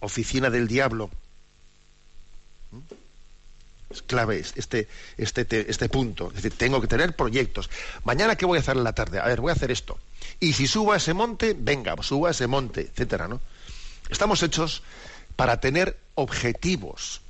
[0.00, 1.10] oficina del diablo.
[2.72, 2.78] ¿Mm?
[3.90, 6.28] Es clave este, este, este punto.
[6.28, 7.70] Es decir, tengo que tener proyectos.
[8.04, 9.18] Mañana, ¿qué voy a hacer en la tarde?
[9.18, 9.98] A ver, voy a hacer esto.
[10.38, 13.40] Y si subo a ese monte, venga, subo a ese monte, etcétera, ¿no?
[14.10, 14.82] Estamos hechos
[15.36, 17.22] para tener objetivos.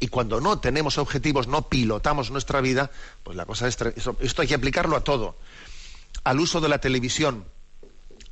[0.00, 2.90] Y cuando no tenemos objetivos, no pilotamos nuestra vida,
[3.24, 3.76] pues la cosa es.
[4.20, 5.36] Esto hay que aplicarlo a todo.
[6.24, 7.44] Al uso de la televisión.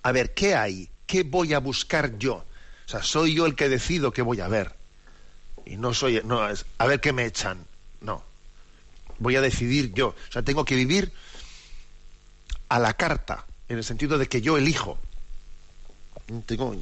[0.03, 0.89] A ver, ¿qué hay?
[1.07, 2.37] ¿Qué voy a buscar yo?
[2.37, 4.77] O sea, soy yo el que decido qué voy a ver
[5.67, 7.67] y no soy, no, a ver qué me echan.
[8.01, 8.23] No.
[9.19, 10.09] Voy a decidir yo.
[10.09, 11.13] O sea, tengo que vivir
[12.69, 14.97] a la carta, en el sentido de que yo elijo.
[16.47, 16.75] Tengo,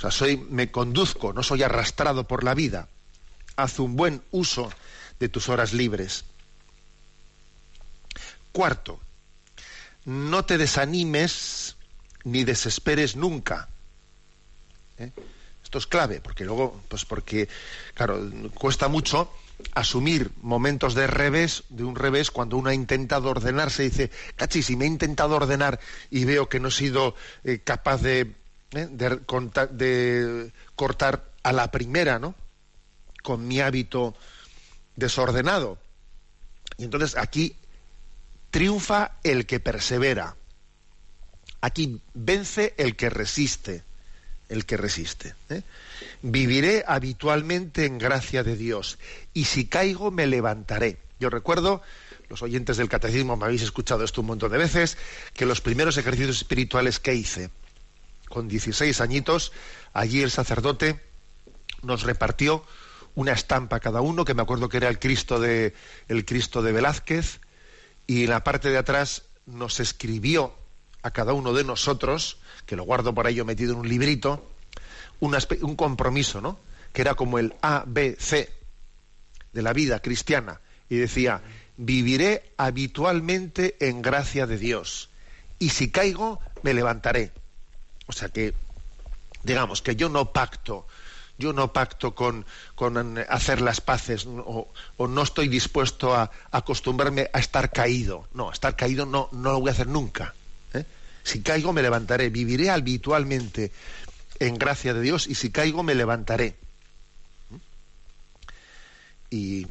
[0.00, 2.88] o sea, soy, me conduzco, no soy arrastrado por la vida.
[3.56, 4.72] Haz un buen uso
[5.18, 6.24] de tus horas libres.
[8.50, 8.98] Cuarto,
[10.06, 11.76] no te desanimes
[12.24, 13.68] ni desesperes nunca.
[14.96, 15.12] ¿Eh?
[15.62, 17.50] Esto es clave, porque luego, pues porque,
[17.92, 19.30] claro, cuesta mucho
[19.74, 24.76] asumir momentos de revés, de un revés, cuando uno ha intentado ordenarse dice, cachi, si
[24.76, 25.78] me he intentado ordenar
[26.10, 28.39] y veo que no he sido eh, capaz de,
[28.72, 28.88] eh,
[29.70, 32.34] de, cortar a la primera, ¿no?
[33.22, 34.14] Con mi hábito
[34.96, 35.78] desordenado.
[36.78, 37.56] Y entonces aquí
[38.50, 40.36] triunfa el que persevera.
[41.60, 43.82] Aquí vence el que resiste,
[44.48, 45.34] el que resiste.
[45.50, 45.62] ¿eh?
[46.22, 48.98] Viviré habitualmente en gracia de Dios
[49.34, 50.98] y si caigo me levantaré.
[51.18, 51.82] Yo recuerdo,
[52.30, 54.96] los oyentes del catecismo me habéis escuchado esto un montón de veces,
[55.34, 57.50] que los primeros ejercicios espirituales que hice,
[58.30, 59.52] con 16 añitos,
[59.92, 61.00] allí el sacerdote
[61.82, 62.64] nos repartió
[63.14, 65.74] una estampa cada uno, que me acuerdo que era el Cristo de,
[66.08, 67.40] el Cristo de Velázquez,
[68.06, 70.54] y en la parte de atrás nos escribió
[71.02, 74.48] a cada uno de nosotros, que lo guardo por ello metido en un librito,
[75.20, 76.58] un compromiso, ¿no?
[76.92, 78.52] Que era como el A, B, C
[79.52, 80.60] de la vida cristiana.
[80.88, 81.42] Y decía,
[81.76, 85.10] viviré habitualmente en gracia de Dios.
[85.58, 87.32] Y si caigo, me levantaré.
[88.10, 88.54] O sea que,
[89.44, 90.86] digamos, que yo no pacto,
[91.38, 92.44] yo no pacto con,
[92.74, 94.68] con hacer las paces o,
[94.98, 98.28] no estoy dispuesto a, acostumbrarme a estar caído.
[98.34, 100.34] No, estar caído no, no lo voy a hacer nunca.
[100.74, 100.84] ¿eh?
[101.22, 102.30] Si caigo, me levantaré.
[102.30, 103.70] Viviré habitualmente
[104.40, 106.56] en gracia de Dios y si caigo, me levantaré.
[109.30, 109.68] Y,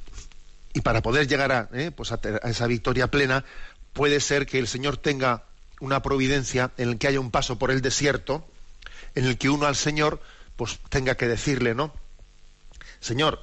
[0.74, 1.92] y para poder llegar a, ¿eh?
[1.92, 3.44] pues a esa victoria plena,
[3.92, 5.44] puede ser que el Señor tenga
[5.80, 8.46] una providencia en el que haya un paso por el desierto,
[9.16, 10.22] en el que uno al Señor
[10.56, 11.94] pues tenga que decirle, ¿no?
[13.00, 13.42] Señor,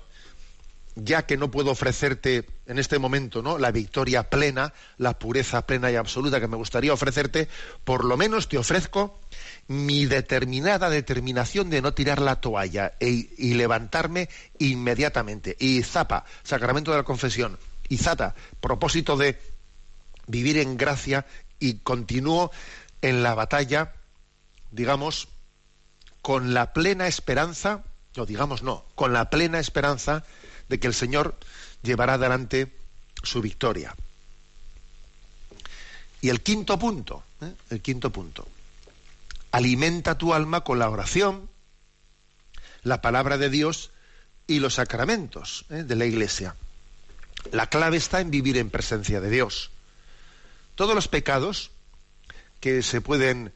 [0.97, 3.59] ya que no puedo ofrecerte en este momento, ¿no?
[3.59, 7.49] La victoria plena, la pureza plena y absoluta que me gustaría ofrecerte,
[7.85, 9.21] por lo menos te ofrezco
[9.69, 15.57] mi determinada determinación de no tirar la toalla e- y levantarme inmediatamente.
[15.59, 17.59] Y zapa, sacramento de la confesión.
[17.89, 19.39] Y zata, propósito de
[20.27, 21.27] vivir en gracia
[21.59, 22.51] y continúo
[23.03, 23.95] en la batalla,
[24.71, 25.29] digamos,
[26.23, 27.85] con la plena esperanza,
[28.17, 30.25] o digamos no, con la plena esperanza
[30.69, 31.37] de que el Señor
[31.83, 32.75] llevará adelante
[33.23, 33.95] su victoria.
[36.21, 37.53] Y el quinto punto, ¿eh?
[37.71, 38.49] el quinto punto,
[39.53, 41.49] alimenta tu alma con la oración,
[42.83, 43.91] la palabra de Dios
[44.47, 45.83] y los sacramentos ¿eh?
[45.85, 46.57] de la Iglesia.
[47.53, 49.71] La clave está en vivir en presencia de Dios.
[50.77, 51.73] Todos los pecados
[52.61, 53.53] que se pueden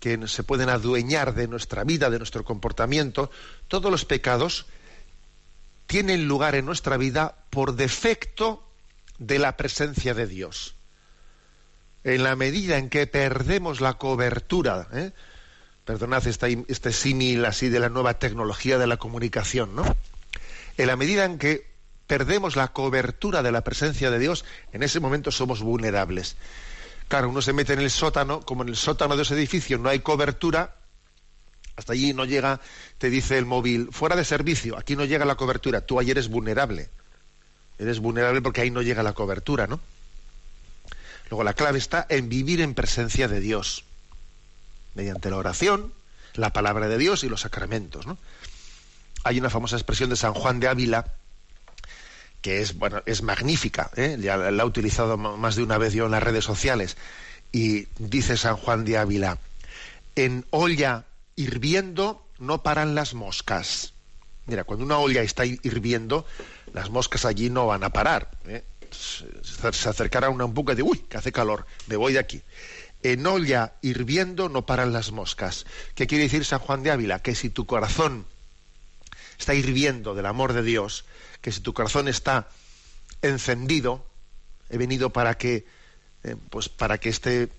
[0.00, 3.30] que se pueden adueñar de nuestra vida, de nuestro comportamiento,
[3.68, 4.66] todos los pecados
[5.86, 8.62] tienen lugar en nuestra vida por defecto
[9.18, 10.74] de la presencia de Dios.
[12.02, 15.12] En la medida en que perdemos la cobertura, ¿eh?
[15.86, 19.84] perdonad este símil así de la nueva tecnología de la comunicación, ¿no?
[20.76, 21.73] En la medida en que
[22.06, 26.36] perdemos la cobertura de la presencia de Dios, en ese momento somos vulnerables.
[27.08, 29.88] Claro, uno se mete en el sótano, como en el sótano de ese edificio no
[29.88, 30.76] hay cobertura,
[31.76, 32.60] hasta allí no llega,
[32.98, 36.28] te dice el móvil, fuera de servicio, aquí no llega la cobertura, tú ahí eres
[36.28, 36.88] vulnerable.
[37.78, 39.80] Eres vulnerable porque ahí no llega la cobertura, ¿no?
[41.30, 43.84] Luego la clave está en vivir en presencia de Dios,
[44.94, 45.92] mediante la oración,
[46.34, 48.18] la palabra de Dios y los sacramentos, ¿no?
[49.24, 51.14] Hay una famosa expresión de San Juan de Ávila,
[52.44, 54.18] que es bueno es magnífica ¿eh?
[54.20, 56.98] ya la, he utilizado más de una vez yo en las redes sociales.
[57.52, 59.38] Y dice San Juan de Ávila
[60.14, 61.04] en olla
[61.36, 63.94] hirviendo no paran las moscas
[64.44, 66.26] mira cuando una olla está hi- hirviendo
[66.74, 68.62] las moscas allí no van a parar ¿eh?
[68.90, 69.26] se,
[69.88, 72.42] acercará una un dice uy que hace calor me voy de aquí
[73.02, 75.64] en olla hirviendo no paran las moscas
[75.94, 78.26] qué quiere decir San Juan de Ávila que si tu corazón
[79.38, 81.04] está hirviendo del amor de Dios,
[81.44, 82.48] que si tu corazón está
[83.20, 84.02] encendido,
[84.70, 85.66] he venido para que,
[86.22, 87.50] eh, pues para que este,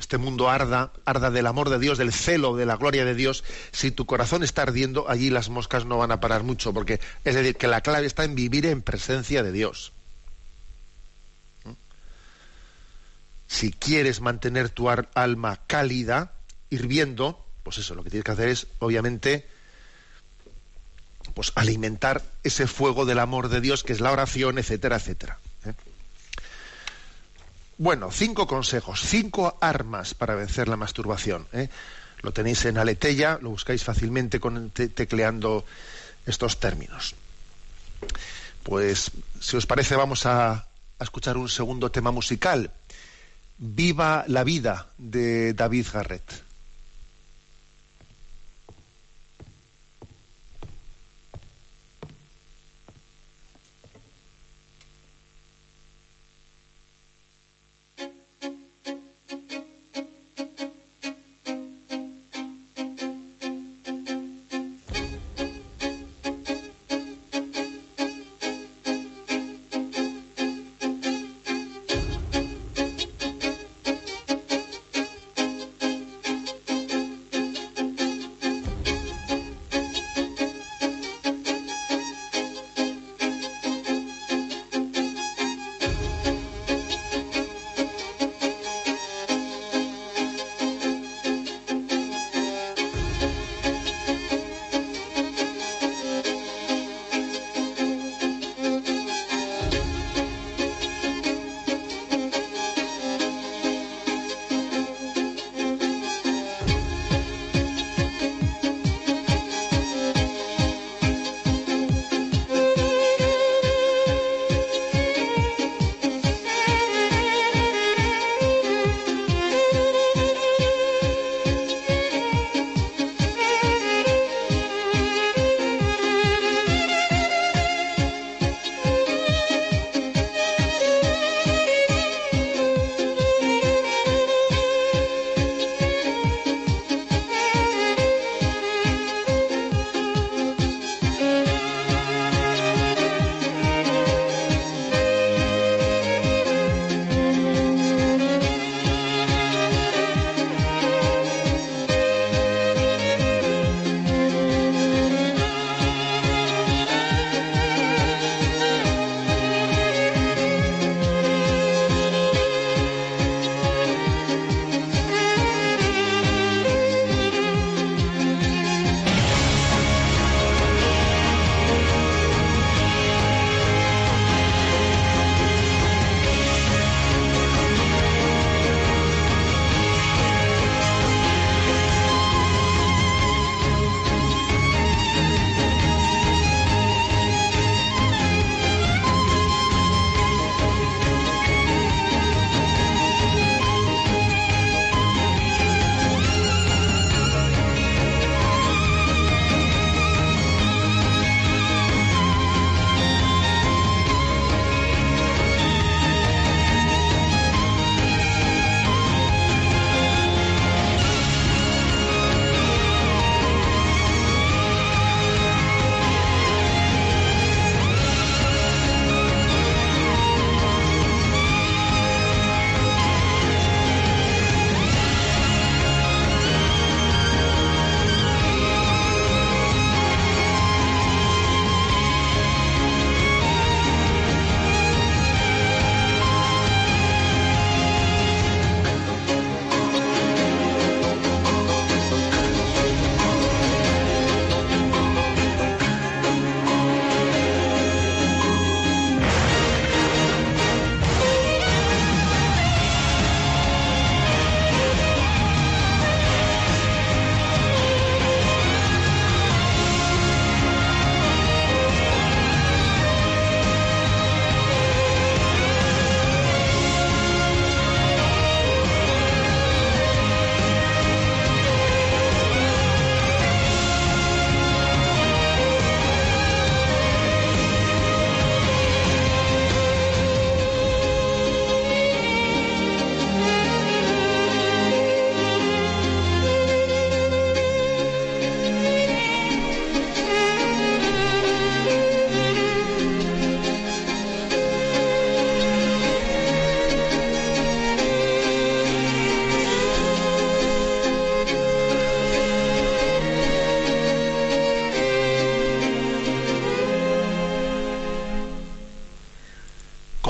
[0.00, 3.44] este mundo arda, arda del amor de Dios, del celo, de la gloria de Dios.
[3.70, 7.36] Si tu corazón está ardiendo, allí las moscas no van a parar mucho, porque es
[7.36, 9.92] decir, que la clave está en vivir en presencia de Dios.
[11.62, 11.74] ¿Mm?
[13.46, 16.32] Si quieres mantener tu alma cálida,
[16.68, 19.46] hirviendo, pues eso, lo que tienes que hacer es, obviamente,
[21.32, 25.38] pues alimentar ese fuego del amor de Dios que es la oración, etcétera, etcétera.
[25.64, 25.72] ¿eh?
[27.78, 31.48] Bueno, cinco consejos, cinco armas para vencer la masturbación.
[31.52, 31.68] ¿eh?
[32.22, 35.64] Lo tenéis en Aletella, lo buscáis fácilmente con, te- tecleando
[36.24, 37.14] estos términos.
[38.62, 39.10] Pues,
[39.40, 40.66] si os parece, vamos a, a
[41.04, 42.70] escuchar un segundo tema musical.
[43.58, 46.43] Viva la vida de David Garrett.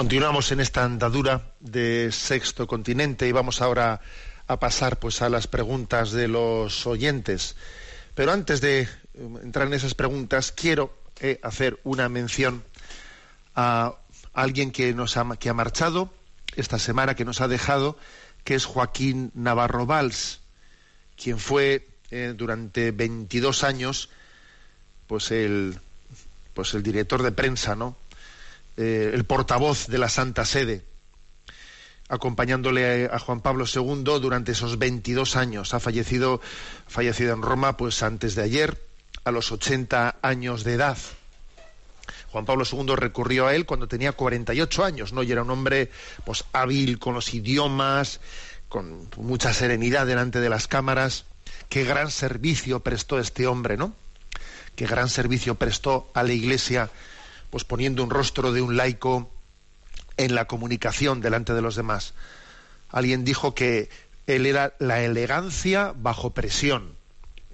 [0.05, 4.03] Continuamos en esta andadura de Sexto Continente y vamos ahora
[4.47, 7.57] a pasar pues a las preguntas de los oyentes.
[8.15, 12.63] Pero antes de eh, entrar en esas preguntas, quiero eh, hacer una mención
[13.55, 13.95] a
[14.35, 16.13] alguien que nos ha, que ha marchado
[16.55, 17.97] esta semana, que nos ha dejado,
[18.45, 20.41] que es Joaquín Navarro Valls,
[21.17, 24.11] quien fue eh, durante 22 años
[25.07, 25.81] pues el,
[26.53, 27.97] pues el director de prensa, ¿no?
[28.77, 30.85] Eh, el portavoz de la Santa Sede,
[32.09, 35.75] acompañándole a Juan Pablo II durante esos 22 años.
[35.75, 36.41] Ha fallecido,
[36.87, 38.81] fallecido en Roma pues antes de ayer,
[39.25, 40.99] a los 80 años de edad.
[42.31, 45.23] Juan Pablo II recurrió a él cuando tenía 48 años, ¿no?
[45.23, 45.91] Y era un hombre
[46.25, 48.21] pues hábil con los idiomas,
[48.69, 51.27] con mucha serenidad delante de las cámaras.
[51.69, 53.95] Qué gran servicio prestó este hombre, ¿no?
[54.75, 56.91] Qué gran servicio prestó a la Iglesia,
[57.55, 59.31] pues poniendo un rostro de un laico
[60.17, 62.13] en la comunicación delante de los demás.
[62.91, 63.91] Alguien dijo que
[64.27, 66.97] él era la elegancia bajo presión.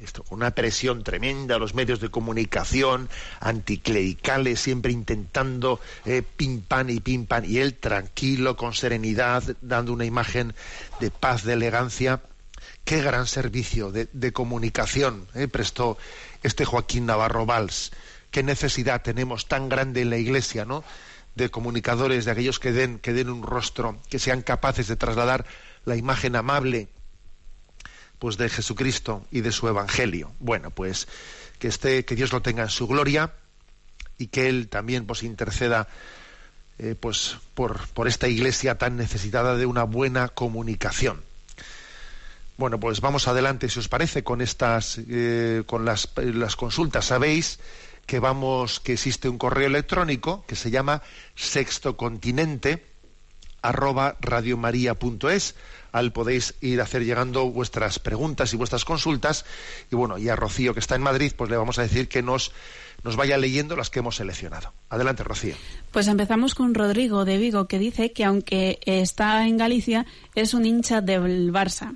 [0.02, 7.00] Esto, una presión tremenda, los medios de comunicación, anticlericales, siempre intentando eh, pim pam y
[7.00, 10.54] pim pam, y él tranquilo, con serenidad, dando una imagen
[10.98, 12.22] de paz, de elegancia.
[12.86, 15.98] Qué gran servicio de, de comunicación eh, prestó
[16.42, 17.92] este Joaquín Navarro Valls.
[18.30, 20.84] Qué necesidad tenemos tan grande en la Iglesia, ¿no?
[21.34, 25.46] de comunicadores, de aquellos que den, que den un rostro, que sean capaces de trasladar
[25.84, 26.88] la imagen amable
[28.18, 30.32] pues de Jesucristo y de su evangelio.
[30.40, 31.08] Bueno, pues
[31.58, 33.32] que esté, que Dios lo tenga en su gloria
[34.18, 35.88] y que él también pues interceda
[36.78, 41.22] eh, pues por, por esta iglesia tan necesitada de una buena comunicación.
[42.58, 47.06] Bueno, pues vamos adelante, si os parece, con estas, eh, con las, las consultas.
[47.06, 47.58] Sabéis
[48.10, 51.00] que vamos, que existe un correo electrónico que se llama
[51.36, 52.84] sextocontinente
[53.62, 55.54] arroba radiomaria.es
[55.92, 59.44] al podéis ir a hacer llegando vuestras preguntas y vuestras consultas
[59.92, 62.20] y bueno y a Rocío que está en Madrid pues le vamos a decir que
[62.20, 62.50] nos
[63.04, 64.74] nos vaya leyendo las que hemos seleccionado.
[64.90, 65.54] Adelante, Rocío.
[65.90, 70.04] Pues empezamos con Rodrigo de Vigo, que dice que aunque está en Galicia,
[70.34, 71.94] es un hincha del Barça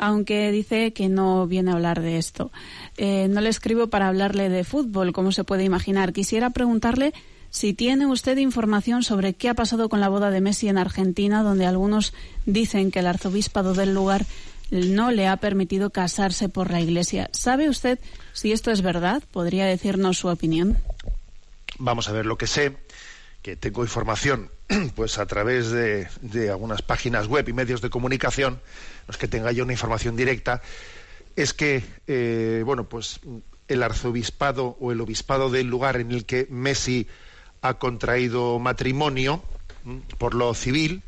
[0.00, 2.50] aunque dice que no viene a hablar de esto.
[2.96, 6.14] Eh, no le escribo para hablarle de fútbol, como se puede imaginar.
[6.14, 7.12] Quisiera preguntarle
[7.50, 11.42] si tiene usted información sobre qué ha pasado con la boda de Messi en Argentina,
[11.42, 12.14] donde algunos
[12.46, 14.24] dicen que el arzobispado del lugar
[14.70, 17.28] no le ha permitido casarse por la Iglesia.
[17.32, 17.98] ¿Sabe usted
[18.32, 19.22] si esto es verdad?
[19.30, 20.78] ¿Podría decirnos su opinión?
[21.78, 22.76] Vamos a ver lo que sé,
[23.42, 24.50] que tengo información
[24.94, 28.60] pues a través de, de algunas páginas web y medios de comunicación
[29.10, 30.62] no que tenga yo una información directa,
[31.36, 33.20] es que, eh, bueno, pues
[33.68, 37.06] el arzobispado o el obispado del lugar en el que Messi
[37.62, 39.42] ha contraído matrimonio
[40.18, 41.02] por lo civil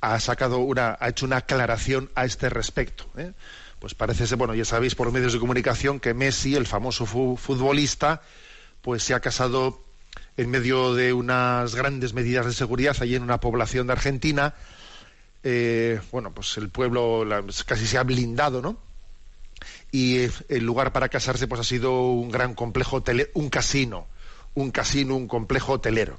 [0.00, 3.32] ha sacado una ha hecho una aclaración a este respecto ¿eh?
[3.80, 8.22] pues parece ser bueno ya sabéis por medios de comunicación que Messi el famoso futbolista
[8.80, 9.82] pues se ha casado
[10.36, 14.54] en medio de unas grandes medidas de seguridad allí en una población de Argentina
[15.42, 17.24] eh, bueno, pues el pueblo
[17.66, 18.76] casi se ha blindado, ¿no?
[19.90, 24.06] Y eh, el lugar para casarse pues ha sido un gran complejo hotelero, un casino,
[24.54, 26.18] un casino, un complejo hotelero.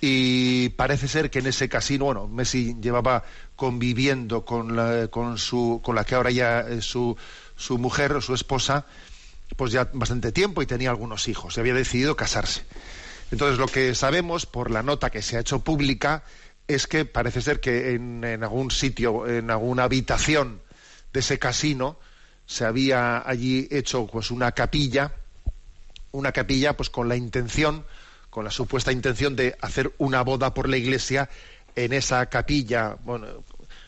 [0.00, 3.24] Y parece ser que en ese casino, bueno, Messi llevaba
[3.56, 7.16] conviviendo con la, con su, con la que ahora ya es su,
[7.56, 8.86] su mujer, su esposa,
[9.56, 11.56] pues ya bastante tiempo y tenía algunos hijos.
[11.56, 12.64] Y había decidido casarse.
[13.30, 16.24] Entonces, lo que sabemos por la nota que se ha hecho pública
[16.66, 20.60] es que parece ser que en, algún sitio, en alguna habitación
[21.12, 21.98] de ese casino,
[22.46, 25.12] se había allí hecho pues una capilla,
[26.12, 27.84] una capilla pues con la intención,
[28.30, 31.28] con la supuesta intención de hacer una boda por la iglesia
[31.74, 33.26] en esa capilla, bueno,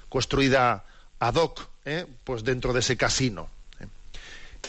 [0.09, 0.85] construida
[1.19, 2.07] ad hoc, ¿eh?
[2.25, 3.49] pues dentro de ese casino.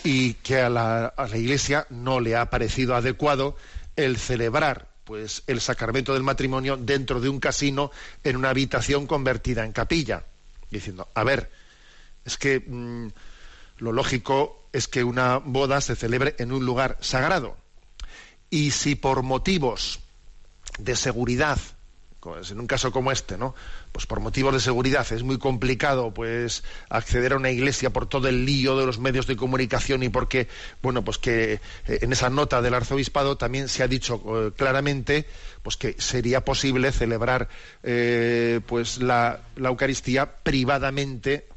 [0.03, 3.55] Y que a la, a la iglesia no le ha parecido adecuado
[3.95, 7.91] el celebrar pues el sacramento del matrimonio dentro de un casino
[8.23, 10.25] en una habitación convertida en capilla.
[10.69, 11.51] Diciendo a ver
[12.25, 13.07] es que mm,
[13.77, 17.57] lo lógico es que una boda se celebre en un lugar sagrado.
[18.49, 19.99] Y si por motivos
[20.77, 21.59] de seguridad
[22.51, 23.55] en un caso como este, ¿no?
[23.91, 28.27] Pues por motivos de seguridad es muy complicado, pues acceder a una iglesia por todo
[28.27, 30.47] el lío de los medios de comunicación y porque,
[30.83, 35.25] bueno, pues que eh, en esa nota del arzobispado también se ha dicho eh, claramente,
[35.63, 37.49] pues que sería posible celebrar,
[37.81, 41.47] eh, pues la, Eucaristía privadamente,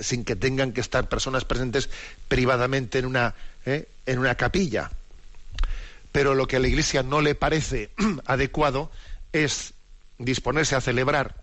[0.00, 1.88] sin que tengan que estar personas presentes
[2.26, 3.34] privadamente en una,
[3.64, 4.90] en una capilla.
[6.10, 7.90] Pero lo que a la Iglesia no le parece
[8.24, 8.90] adecuado
[9.32, 9.74] es
[10.20, 11.42] disponerse a celebrar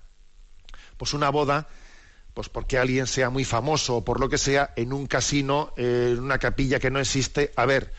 [0.97, 1.67] pues una boda
[2.34, 6.19] pues porque alguien sea muy famoso o por lo que sea en un casino en
[6.19, 7.91] una capilla que no existe a ver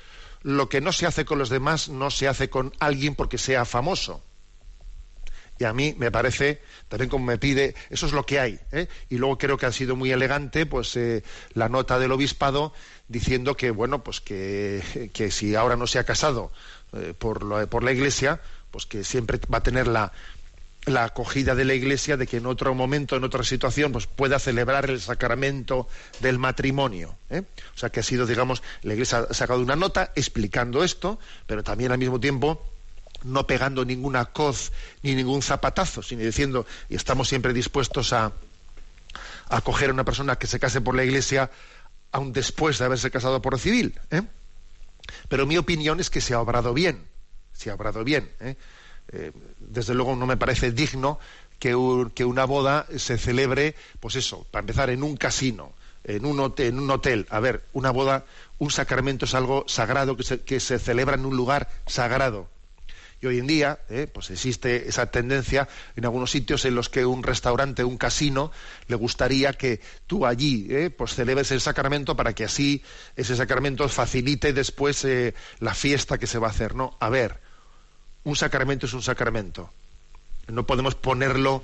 [0.43, 3.65] lo que no se hace con los demás no se hace con alguien porque sea
[3.65, 4.23] famoso
[5.59, 8.87] y a mí me parece también como me pide eso es lo que hay ¿eh?
[9.09, 11.25] y luego creo que ha sido muy elegante pues eh,
[11.55, 12.73] la nota del obispado
[13.09, 16.53] diciendo que bueno pues que, que si ahora no se ha casado
[16.93, 20.13] eh, por, por la iglesia pues que siempre va a tener la,
[20.91, 24.39] la acogida de la Iglesia de que en otro momento, en otra situación, pues pueda
[24.39, 25.89] celebrar el sacramento
[26.21, 27.17] del matrimonio.
[27.31, 27.43] ¿eh?
[27.75, 31.63] O sea que ha sido, digamos, la Iglesia ha sacado una nota explicando esto, pero
[31.63, 32.65] también al mismo tiempo
[33.25, 34.73] no pegando ninguna coz
[35.03, 38.33] ni ningún zapatazo, sino diciendo, y estamos siempre dispuestos a,
[39.49, 41.51] acoger a una persona que se case por la Iglesia
[42.13, 43.99] aun después de haberse casado por civil.
[44.11, 44.23] ¿eh?
[45.29, 47.07] Pero mi opinión es que se ha obrado bien,
[47.53, 48.31] se ha obrado bien.
[48.41, 48.57] ¿eh?
[49.13, 51.19] Eh, desde luego no me parece digno
[51.59, 55.73] que, un- que una boda se celebre, pues eso, para empezar, en un casino,
[56.05, 57.27] en un, hotel, en un hotel.
[57.31, 58.25] A ver, una boda,
[58.59, 62.49] un sacramento es algo sagrado que se, que se celebra en un lugar sagrado.
[63.21, 67.05] Y hoy en día, eh, pues existe esa tendencia en algunos sitios en los que
[67.05, 68.53] un restaurante, un casino,
[68.87, 72.81] le gustaría que tú allí, eh, pues celebres el sacramento para que así
[73.17, 75.05] ese sacramento facilite después
[75.59, 76.77] la fiesta que se va a hacer.
[76.77, 77.41] No, a ver,
[78.25, 79.71] un sacramento es un sacramento.
[80.49, 81.63] No podemos ponerlo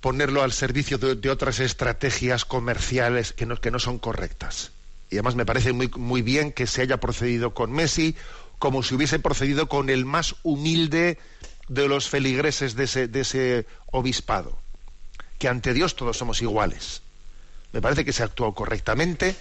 [0.00, 4.72] ponerlo al servicio de, de otras estrategias comerciales que no, que no son correctas.
[5.10, 8.16] Y además me parece muy, muy bien que se haya procedido con Messi
[8.58, 11.18] como si hubiese procedido con el más humilde
[11.68, 14.56] de los feligreses de ese, de ese obispado.
[15.38, 17.02] Que ante Dios todos somos iguales.
[17.72, 19.34] Me parece que se actuó correctamente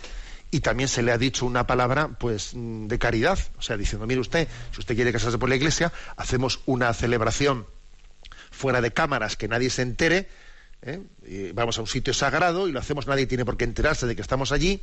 [0.52, 3.40] y también se le ha dicho una palabra pues mm, de caridad.
[3.58, 7.68] O sea, diciendo, mire usted, si usted quiere casarse por la iglesia, hacemos una celebración
[8.52, 10.28] fuera de cámaras que nadie se entere,
[10.82, 11.02] ¿eh?
[11.26, 14.16] Y vamos a un sitio sagrado y lo hacemos, nadie tiene por qué enterarse de
[14.16, 14.82] que estamos allí,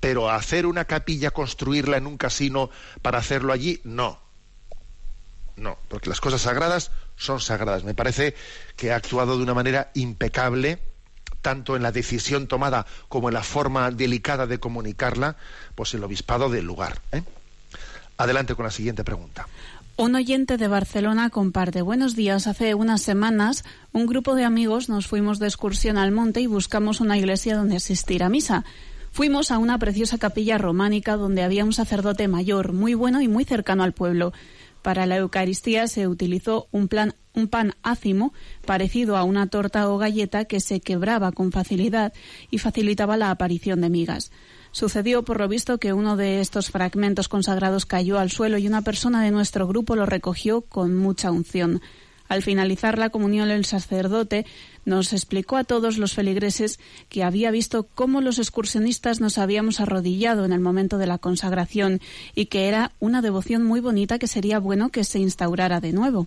[0.00, 2.70] pero hacer una capilla, construirla en un casino
[3.02, 4.20] para hacerlo allí, no.
[5.56, 7.84] No, porque las cosas sagradas son sagradas.
[7.84, 8.34] Me parece
[8.74, 10.78] que ha actuado de una manera impecable,
[11.42, 15.36] tanto en la decisión tomada como en la forma delicada de comunicarla,
[15.74, 17.02] pues el obispado del lugar.
[17.12, 17.22] ¿eh?
[18.16, 19.46] Adelante con la siguiente pregunta.
[19.96, 21.82] Un oyente de Barcelona comparte.
[21.82, 22.46] Buenos días.
[22.46, 27.00] Hace unas semanas, un grupo de amigos nos fuimos de excursión al monte y buscamos
[27.00, 28.64] una iglesia donde asistir a misa.
[29.12, 33.44] Fuimos a una preciosa capilla románica donde había un sacerdote mayor, muy bueno y muy
[33.44, 34.32] cercano al pueblo.
[34.82, 38.32] Para la Eucaristía se utilizó un, plan- un pan ácimo
[38.66, 42.12] parecido a una torta o galleta que se quebraba con facilidad
[42.50, 44.32] y facilitaba la aparición de migas.
[44.72, 48.82] Sucedió, por lo visto, que uno de estos fragmentos consagrados cayó al suelo y una
[48.82, 51.80] persona de nuestro grupo lo recogió con mucha unción.
[52.28, 54.46] Al finalizar la comunión, el sacerdote
[54.84, 56.78] nos explicó a todos los feligreses
[57.08, 62.00] que había visto cómo los excursionistas nos habíamos arrodillado en el momento de la consagración
[62.34, 66.26] y que era una devoción muy bonita que sería bueno que se instaurara de nuevo.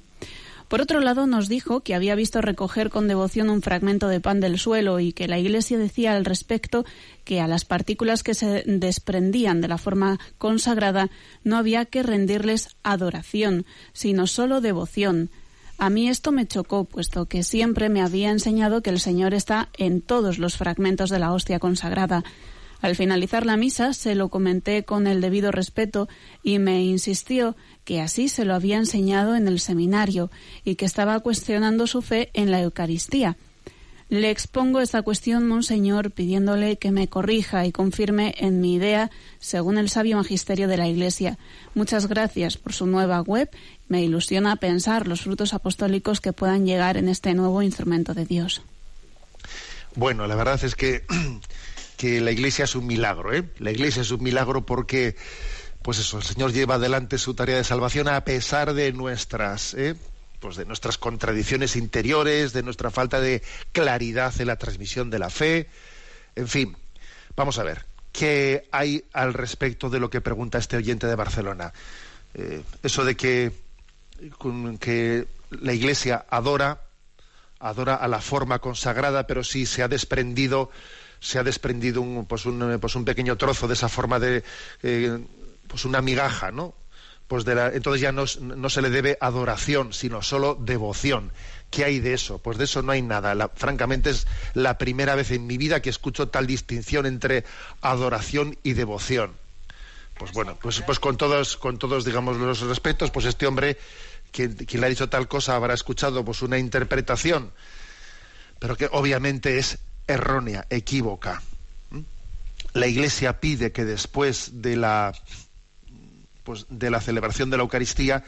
[0.68, 4.40] Por otro lado, nos dijo que había visto recoger con devoción un fragmento de pan
[4.40, 6.86] del suelo y que la Iglesia decía al respecto
[7.24, 11.12] que a las partículas que se desprendían de la forma consagrada
[11.44, 15.30] no había que rendirles adoración, sino solo devoción.
[15.78, 19.70] A mí esto me chocó, puesto que siempre me había enseñado que el Señor está
[19.78, 22.24] en todos los fragmentos de la hostia consagrada.
[22.82, 26.08] Al finalizar la misa se lo comenté con el debido respeto
[26.44, 30.30] y me insistió que así se lo había enseñado en el seminario
[30.64, 33.38] y que estaba cuestionando su fe en la Eucaristía.
[34.08, 39.10] Le expongo esta cuestión, Monseñor, pidiéndole que me corrija y confirme en mi idea
[39.40, 41.40] según el sabio magisterio de la Iglesia.
[41.74, 43.50] Muchas gracias por su nueva web.
[43.88, 48.64] Me ilusiona pensar los frutos apostólicos que puedan llegar en este nuevo instrumento de Dios.
[49.96, 51.06] Bueno, la verdad es que,
[51.98, 53.44] que la iglesia es un milagro, ¿eh?
[53.60, 55.16] La iglesia es un milagro porque,
[55.82, 59.96] pues eso, el Señor lleva adelante su tarea de salvación a pesar de nuestras, ¿eh?
[60.40, 65.30] pues de nuestras contradicciones interiores, de nuestra falta de claridad en la transmisión de la
[65.30, 65.70] fe.
[66.36, 66.76] En fin,
[67.36, 71.74] vamos a ver, ¿qué hay al respecto de lo que pregunta este oyente de Barcelona?
[72.34, 73.52] Eh, eso de que,
[74.38, 75.28] con- que
[75.62, 76.82] la iglesia adora,
[77.60, 80.70] adora a la forma consagrada, pero sí se ha desprendido,
[81.20, 84.44] se ha desprendido un, pues un, pues un pequeño trozo de esa forma de,
[84.84, 85.26] eh,
[85.68, 86.74] pues una migaja, ¿no?
[87.28, 91.32] Pues de la- entonces ya no, no se le debe adoración, sino solo devoción.
[91.72, 92.38] ¿Qué hay de eso?
[92.38, 93.34] Pues de eso no hay nada.
[93.34, 97.44] La- francamente es la primera vez en mi vida que escucho tal distinción entre
[97.82, 99.32] adoración y devoción.
[100.18, 103.78] Pues bueno, pues, pues con todos, con todos, digamos, los respetos, pues este hombre,
[104.32, 107.52] quien, le ha dicho tal cosa, habrá escuchado pues una interpretación,
[108.60, 111.42] pero que obviamente es errónea, equívoca.
[112.74, 115.14] La Iglesia pide que después de la
[116.44, 118.24] pues de la celebración de la Eucaristía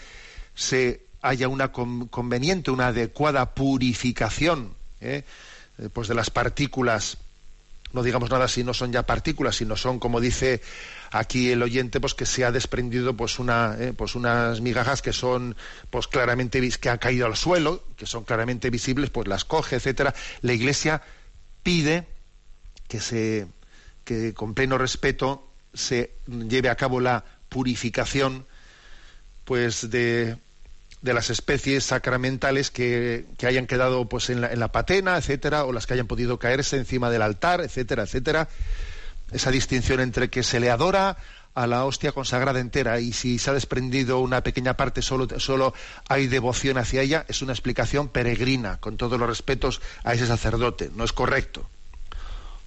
[0.56, 5.24] se haya una con- conveniente, una adecuada purificación ¿eh?
[5.78, 7.18] Eh, pues de las partículas
[7.94, 10.62] no digamos nada si no son ya partículas, sino son, como dice
[11.12, 15.56] aquí el oyente, pues que se ha desprendido pues eh, pues unas migajas que son
[15.90, 20.14] pues claramente que han caído al suelo, que son claramente visibles, pues las coge, etcétera.
[20.42, 21.02] La Iglesia
[21.64, 22.08] pide
[22.88, 23.48] que se
[24.04, 28.46] que con pleno respeto se lleve a cabo la purificación
[29.44, 30.38] pues de,
[31.02, 35.66] de las especies sacramentales que, que hayan quedado pues en la, en la patena, etcétera,
[35.66, 38.50] o las que hayan podido caerse encima del altar, etcétera, etcétera.
[39.32, 41.18] Esa distinción entre que se le adora
[41.58, 45.74] a la hostia consagrada entera y si se ha desprendido una pequeña parte solo, solo
[46.08, 50.92] hay devoción hacia ella, es una explicación peregrina, con todos los respetos a ese sacerdote.
[50.96, 51.68] No es correcto.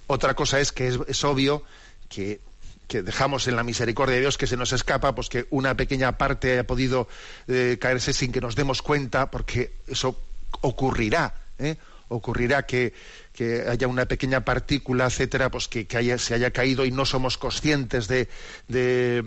[0.07, 1.63] Otra cosa es que es, obvio
[2.09, 2.41] que,
[2.89, 6.17] que dejamos en la misericordia de Dios que se nos escapa, pues que una pequeña
[6.17, 7.07] parte haya podido
[7.47, 10.19] eh, caerse sin que nos demos cuenta, porque eso
[10.59, 11.77] ocurrirá, ¿eh?
[12.09, 12.93] ocurrirá que,
[13.33, 17.05] que haya una pequeña partícula, etcétera, pues que, que haya- se haya caído y no
[17.05, 18.27] somos conscientes de,
[18.67, 19.23] de,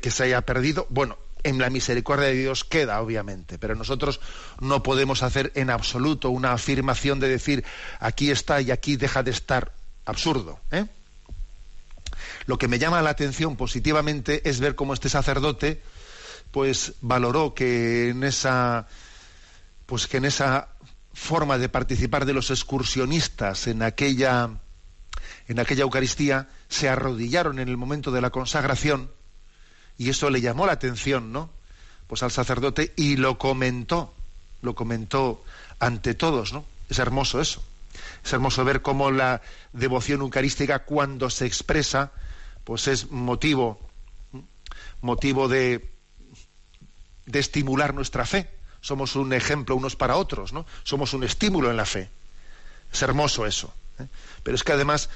[0.00, 0.86] que se haya perdido.
[0.90, 4.20] Bueno, en la misericordia de Dios queda, obviamente, pero nosotros
[4.60, 7.64] no podemos hacer en absoluto una afirmación de decir
[8.00, 9.72] aquí está y aquí deja de estar.
[10.04, 10.86] Absurdo, ¿eh?
[12.46, 15.82] Lo que me llama la atención positivamente es ver cómo este sacerdote
[16.50, 18.86] pues valoró que en esa
[19.84, 20.68] pues que en esa
[21.12, 24.50] forma de participar de los excursionistas en aquella
[25.48, 29.10] en aquella Eucaristía se arrodillaron en el momento de la consagración
[29.96, 31.50] y eso le llamó la atención, ¿no?
[32.06, 34.14] Pues al sacerdote y lo comentó,
[34.62, 35.42] lo comentó
[35.80, 36.64] ante todos, ¿no?
[36.88, 37.62] Es hermoso eso.
[38.24, 39.40] Es hermoso ver cómo la
[39.72, 42.12] devoción eucarística cuando se expresa,
[42.64, 43.80] pues es motivo
[45.00, 45.90] motivo de
[47.28, 48.48] de estimular nuestra fe.
[48.80, 50.66] Somos un ejemplo unos para otros, ¿no?
[50.84, 52.10] Somos un estímulo en la fe.
[52.92, 53.72] Es hermoso eso.
[53.98, 54.06] ¿eh?
[54.42, 55.10] Pero es que además,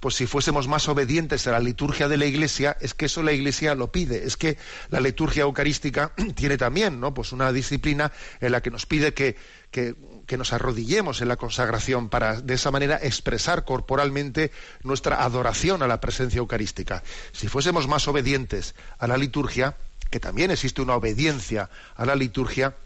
[0.00, 3.32] pues si fuésemos más obedientes a la liturgia de la Iglesia, es que eso la
[3.32, 4.24] Iglesia lo pide.
[4.24, 4.56] Es que
[4.90, 7.12] la liturgia eucarística tiene también, ¿no?
[7.12, 9.36] Pues una disciplina en la que nos pide que,
[9.70, 9.94] que,
[10.26, 15.88] que nos arrodillemos en la consagración para de esa manera expresar corporalmente nuestra adoración a
[15.88, 17.02] la presencia eucarística.
[17.32, 19.76] Si fuésemos más obedientes a la liturgia,
[20.10, 22.76] que también existe una obediencia a la liturgia,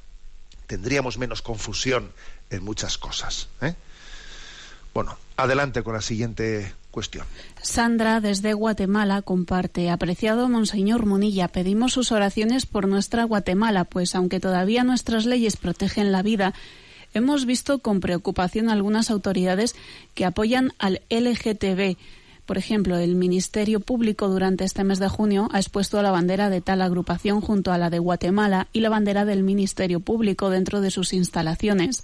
[0.68, 2.12] tendríamos menos confusión
[2.50, 3.48] en muchas cosas.
[3.60, 3.74] ¿eh?
[4.94, 7.26] Bueno, adelante con la siguiente cuestión.
[7.62, 9.90] Sandra, desde Guatemala, comparte.
[9.90, 16.12] Apreciado Monseñor Munilla, pedimos sus oraciones por nuestra Guatemala, pues aunque todavía nuestras leyes protegen
[16.12, 16.54] la vida,
[17.14, 19.74] hemos visto con preocupación algunas autoridades
[20.14, 21.96] que apoyan al LGTB.
[22.48, 26.62] Por ejemplo, el Ministerio Público durante este mes de junio ha expuesto la bandera de
[26.62, 30.90] tal agrupación junto a la de Guatemala y la bandera del Ministerio Público dentro de
[30.90, 32.02] sus instalaciones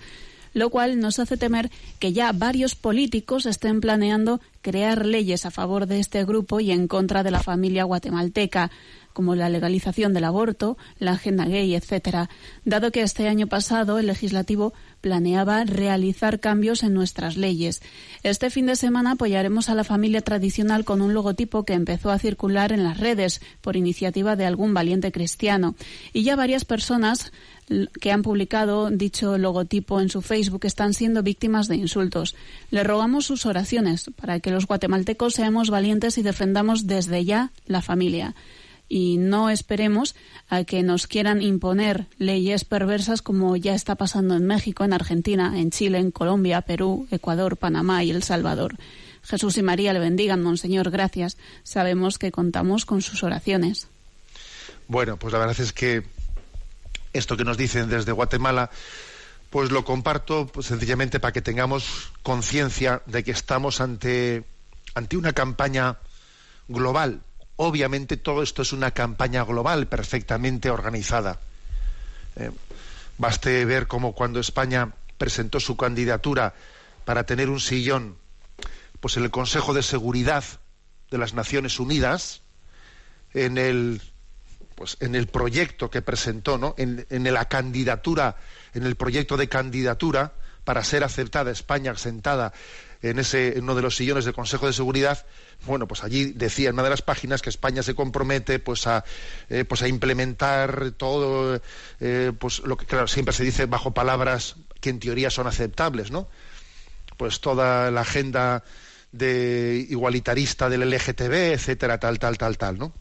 [0.53, 5.87] lo cual nos hace temer que ya varios políticos estén planeando crear leyes a favor
[5.87, 8.71] de este grupo y en contra de la familia guatemalteca,
[9.15, 12.29] como la legalización del aborto, la agenda gay, etcétera,
[12.67, 17.81] dado que este año pasado el legislativo planeaba realizar cambios en nuestras leyes.
[18.23, 22.19] Este fin de semana apoyaremos a la familia tradicional con un logotipo que empezó a
[22.19, 25.77] circular en las redes por iniciativa de algún valiente cristiano
[26.12, 27.33] y ya varias personas
[28.01, 32.35] que han publicado dicho logotipo en su Facebook están siendo víctimas de insultos.
[32.71, 37.81] Le rogamos sus oraciones para que los guatemaltecos seamos valientes y defendamos desde ya la
[37.81, 38.35] familia.
[38.95, 40.15] Y no esperemos
[40.49, 45.59] a que nos quieran imponer leyes perversas como ya está pasando en México, en Argentina,
[45.59, 48.77] en Chile, en Colombia, Perú, Ecuador, Panamá y El Salvador.
[49.25, 51.39] Jesús y María le bendigan, Monseñor, gracias.
[51.65, 53.89] Sabemos que contamos con sus oraciones.
[54.87, 56.05] Bueno, pues la verdad es que
[57.13, 58.71] esto que nos dicen desde Guatemala,
[59.51, 64.45] pues lo comparto pues, sencillamente para que tengamos conciencia de que estamos ante,
[64.95, 65.99] ante una campaña
[66.69, 67.23] global.
[67.57, 71.39] Obviamente todo esto es una campaña global perfectamente organizada.
[72.37, 72.51] Eh,
[73.17, 76.55] baste ver cómo cuando España presentó su candidatura
[77.05, 78.17] para tener un sillón
[79.01, 80.45] pues en el Consejo de Seguridad
[81.11, 82.43] de las Naciones Unidas,
[83.35, 84.01] en el
[84.75, 86.75] pues en el proyecto que presentó, ¿no?
[86.79, 88.37] En, en, la candidatura,
[88.73, 90.33] en el proyecto de candidatura
[90.65, 92.53] para ser aceptada España sentada
[93.11, 95.27] en ese en uno de los sillones del Consejo de Seguridad,
[95.67, 99.05] bueno, pues allí decía en una de las páginas que España se compromete pues a
[99.49, 101.61] eh, pues a implementar todo
[102.01, 106.11] eh, pues lo que claro siempre se dice bajo palabras que en teoría son aceptables,
[106.11, 106.29] ¿no?
[107.17, 108.65] Pues toda la agenda
[109.13, 112.93] de igualitarista del LGTB, etcétera, tal, tal, tal, tal, ¿no?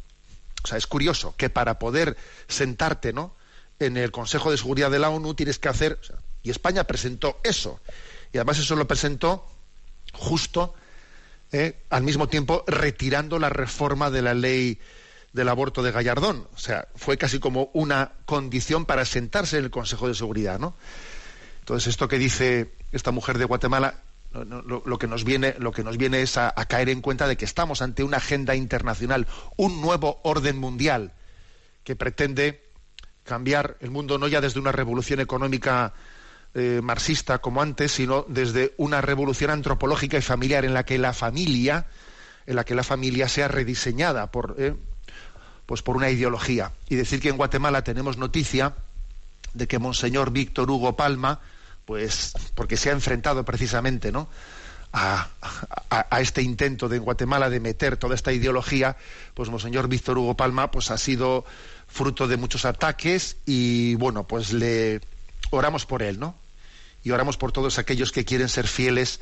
[0.63, 2.15] O sea, es curioso que para poder
[2.47, 3.35] sentarte ¿no?
[3.79, 5.99] en el Consejo de Seguridad de la ONU tienes que hacer.
[6.41, 7.79] Y España presentó eso.
[8.31, 9.45] Y además eso lo presentó
[10.13, 10.73] justo
[11.51, 11.83] ¿eh?
[11.89, 14.79] al mismo tiempo retirando la reforma de la ley
[15.33, 16.47] del aborto de Gallardón.
[16.53, 20.75] O sea, fue casi como una condición para sentarse en el Consejo de Seguridad, ¿no?
[21.59, 24.01] Entonces, esto que dice esta mujer de Guatemala,
[24.33, 27.45] lo, que nos viene, lo que nos viene es a caer en cuenta de que
[27.45, 31.13] estamos ante una agenda internacional, un nuevo orden mundial
[31.83, 32.63] que pretende
[33.23, 35.93] cambiar el mundo no ya desde una revolución económica
[36.55, 41.13] eh, marxista como antes, sino desde una revolución antropológica y familiar en la que la
[41.13, 41.87] familia,
[42.45, 44.75] en la que la familia sea rediseñada por, eh,
[45.65, 46.71] pues por una ideología.
[46.89, 48.75] Y decir que en Guatemala tenemos noticia
[49.53, 51.39] de que Monseñor Víctor Hugo Palma,
[51.85, 54.29] pues porque se ha enfrentado precisamente, ¿no?
[54.95, 55.27] A,
[55.89, 58.95] a- este intento de Guatemala de meter toda esta ideología,
[59.33, 61.45] pues Monseñor Víctor Hugo Palma, pues ha sido
[61.87, 65.01] fruto de muchos ataques y bueno, pues le
[65.49, 66.35] oramos por él, ¿no?
[67.03, 69.19] Y oramos por todos aquellos que quieren ser fieles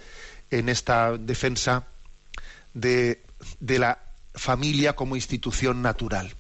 [0.49, 1.87] en esta defensa
[2.73, 3.23] de,
[3.59, 3.99] de la
[4.35, 6.33] familia como institución natural.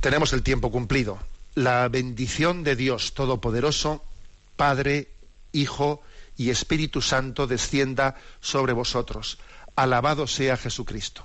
[0.00, 1.18] Tenemos el tiempo cumplido.
[1.54, 4.04] La bendición de Dios Todopoderoso,
[4.56, 5.08] Padre,
[5.52, 6.02] Hijo
[6.36, 9.38] y Espíritu Santo descienda sobre vosotros.
[9.76, 11.24] Alabado sea Jesucristo.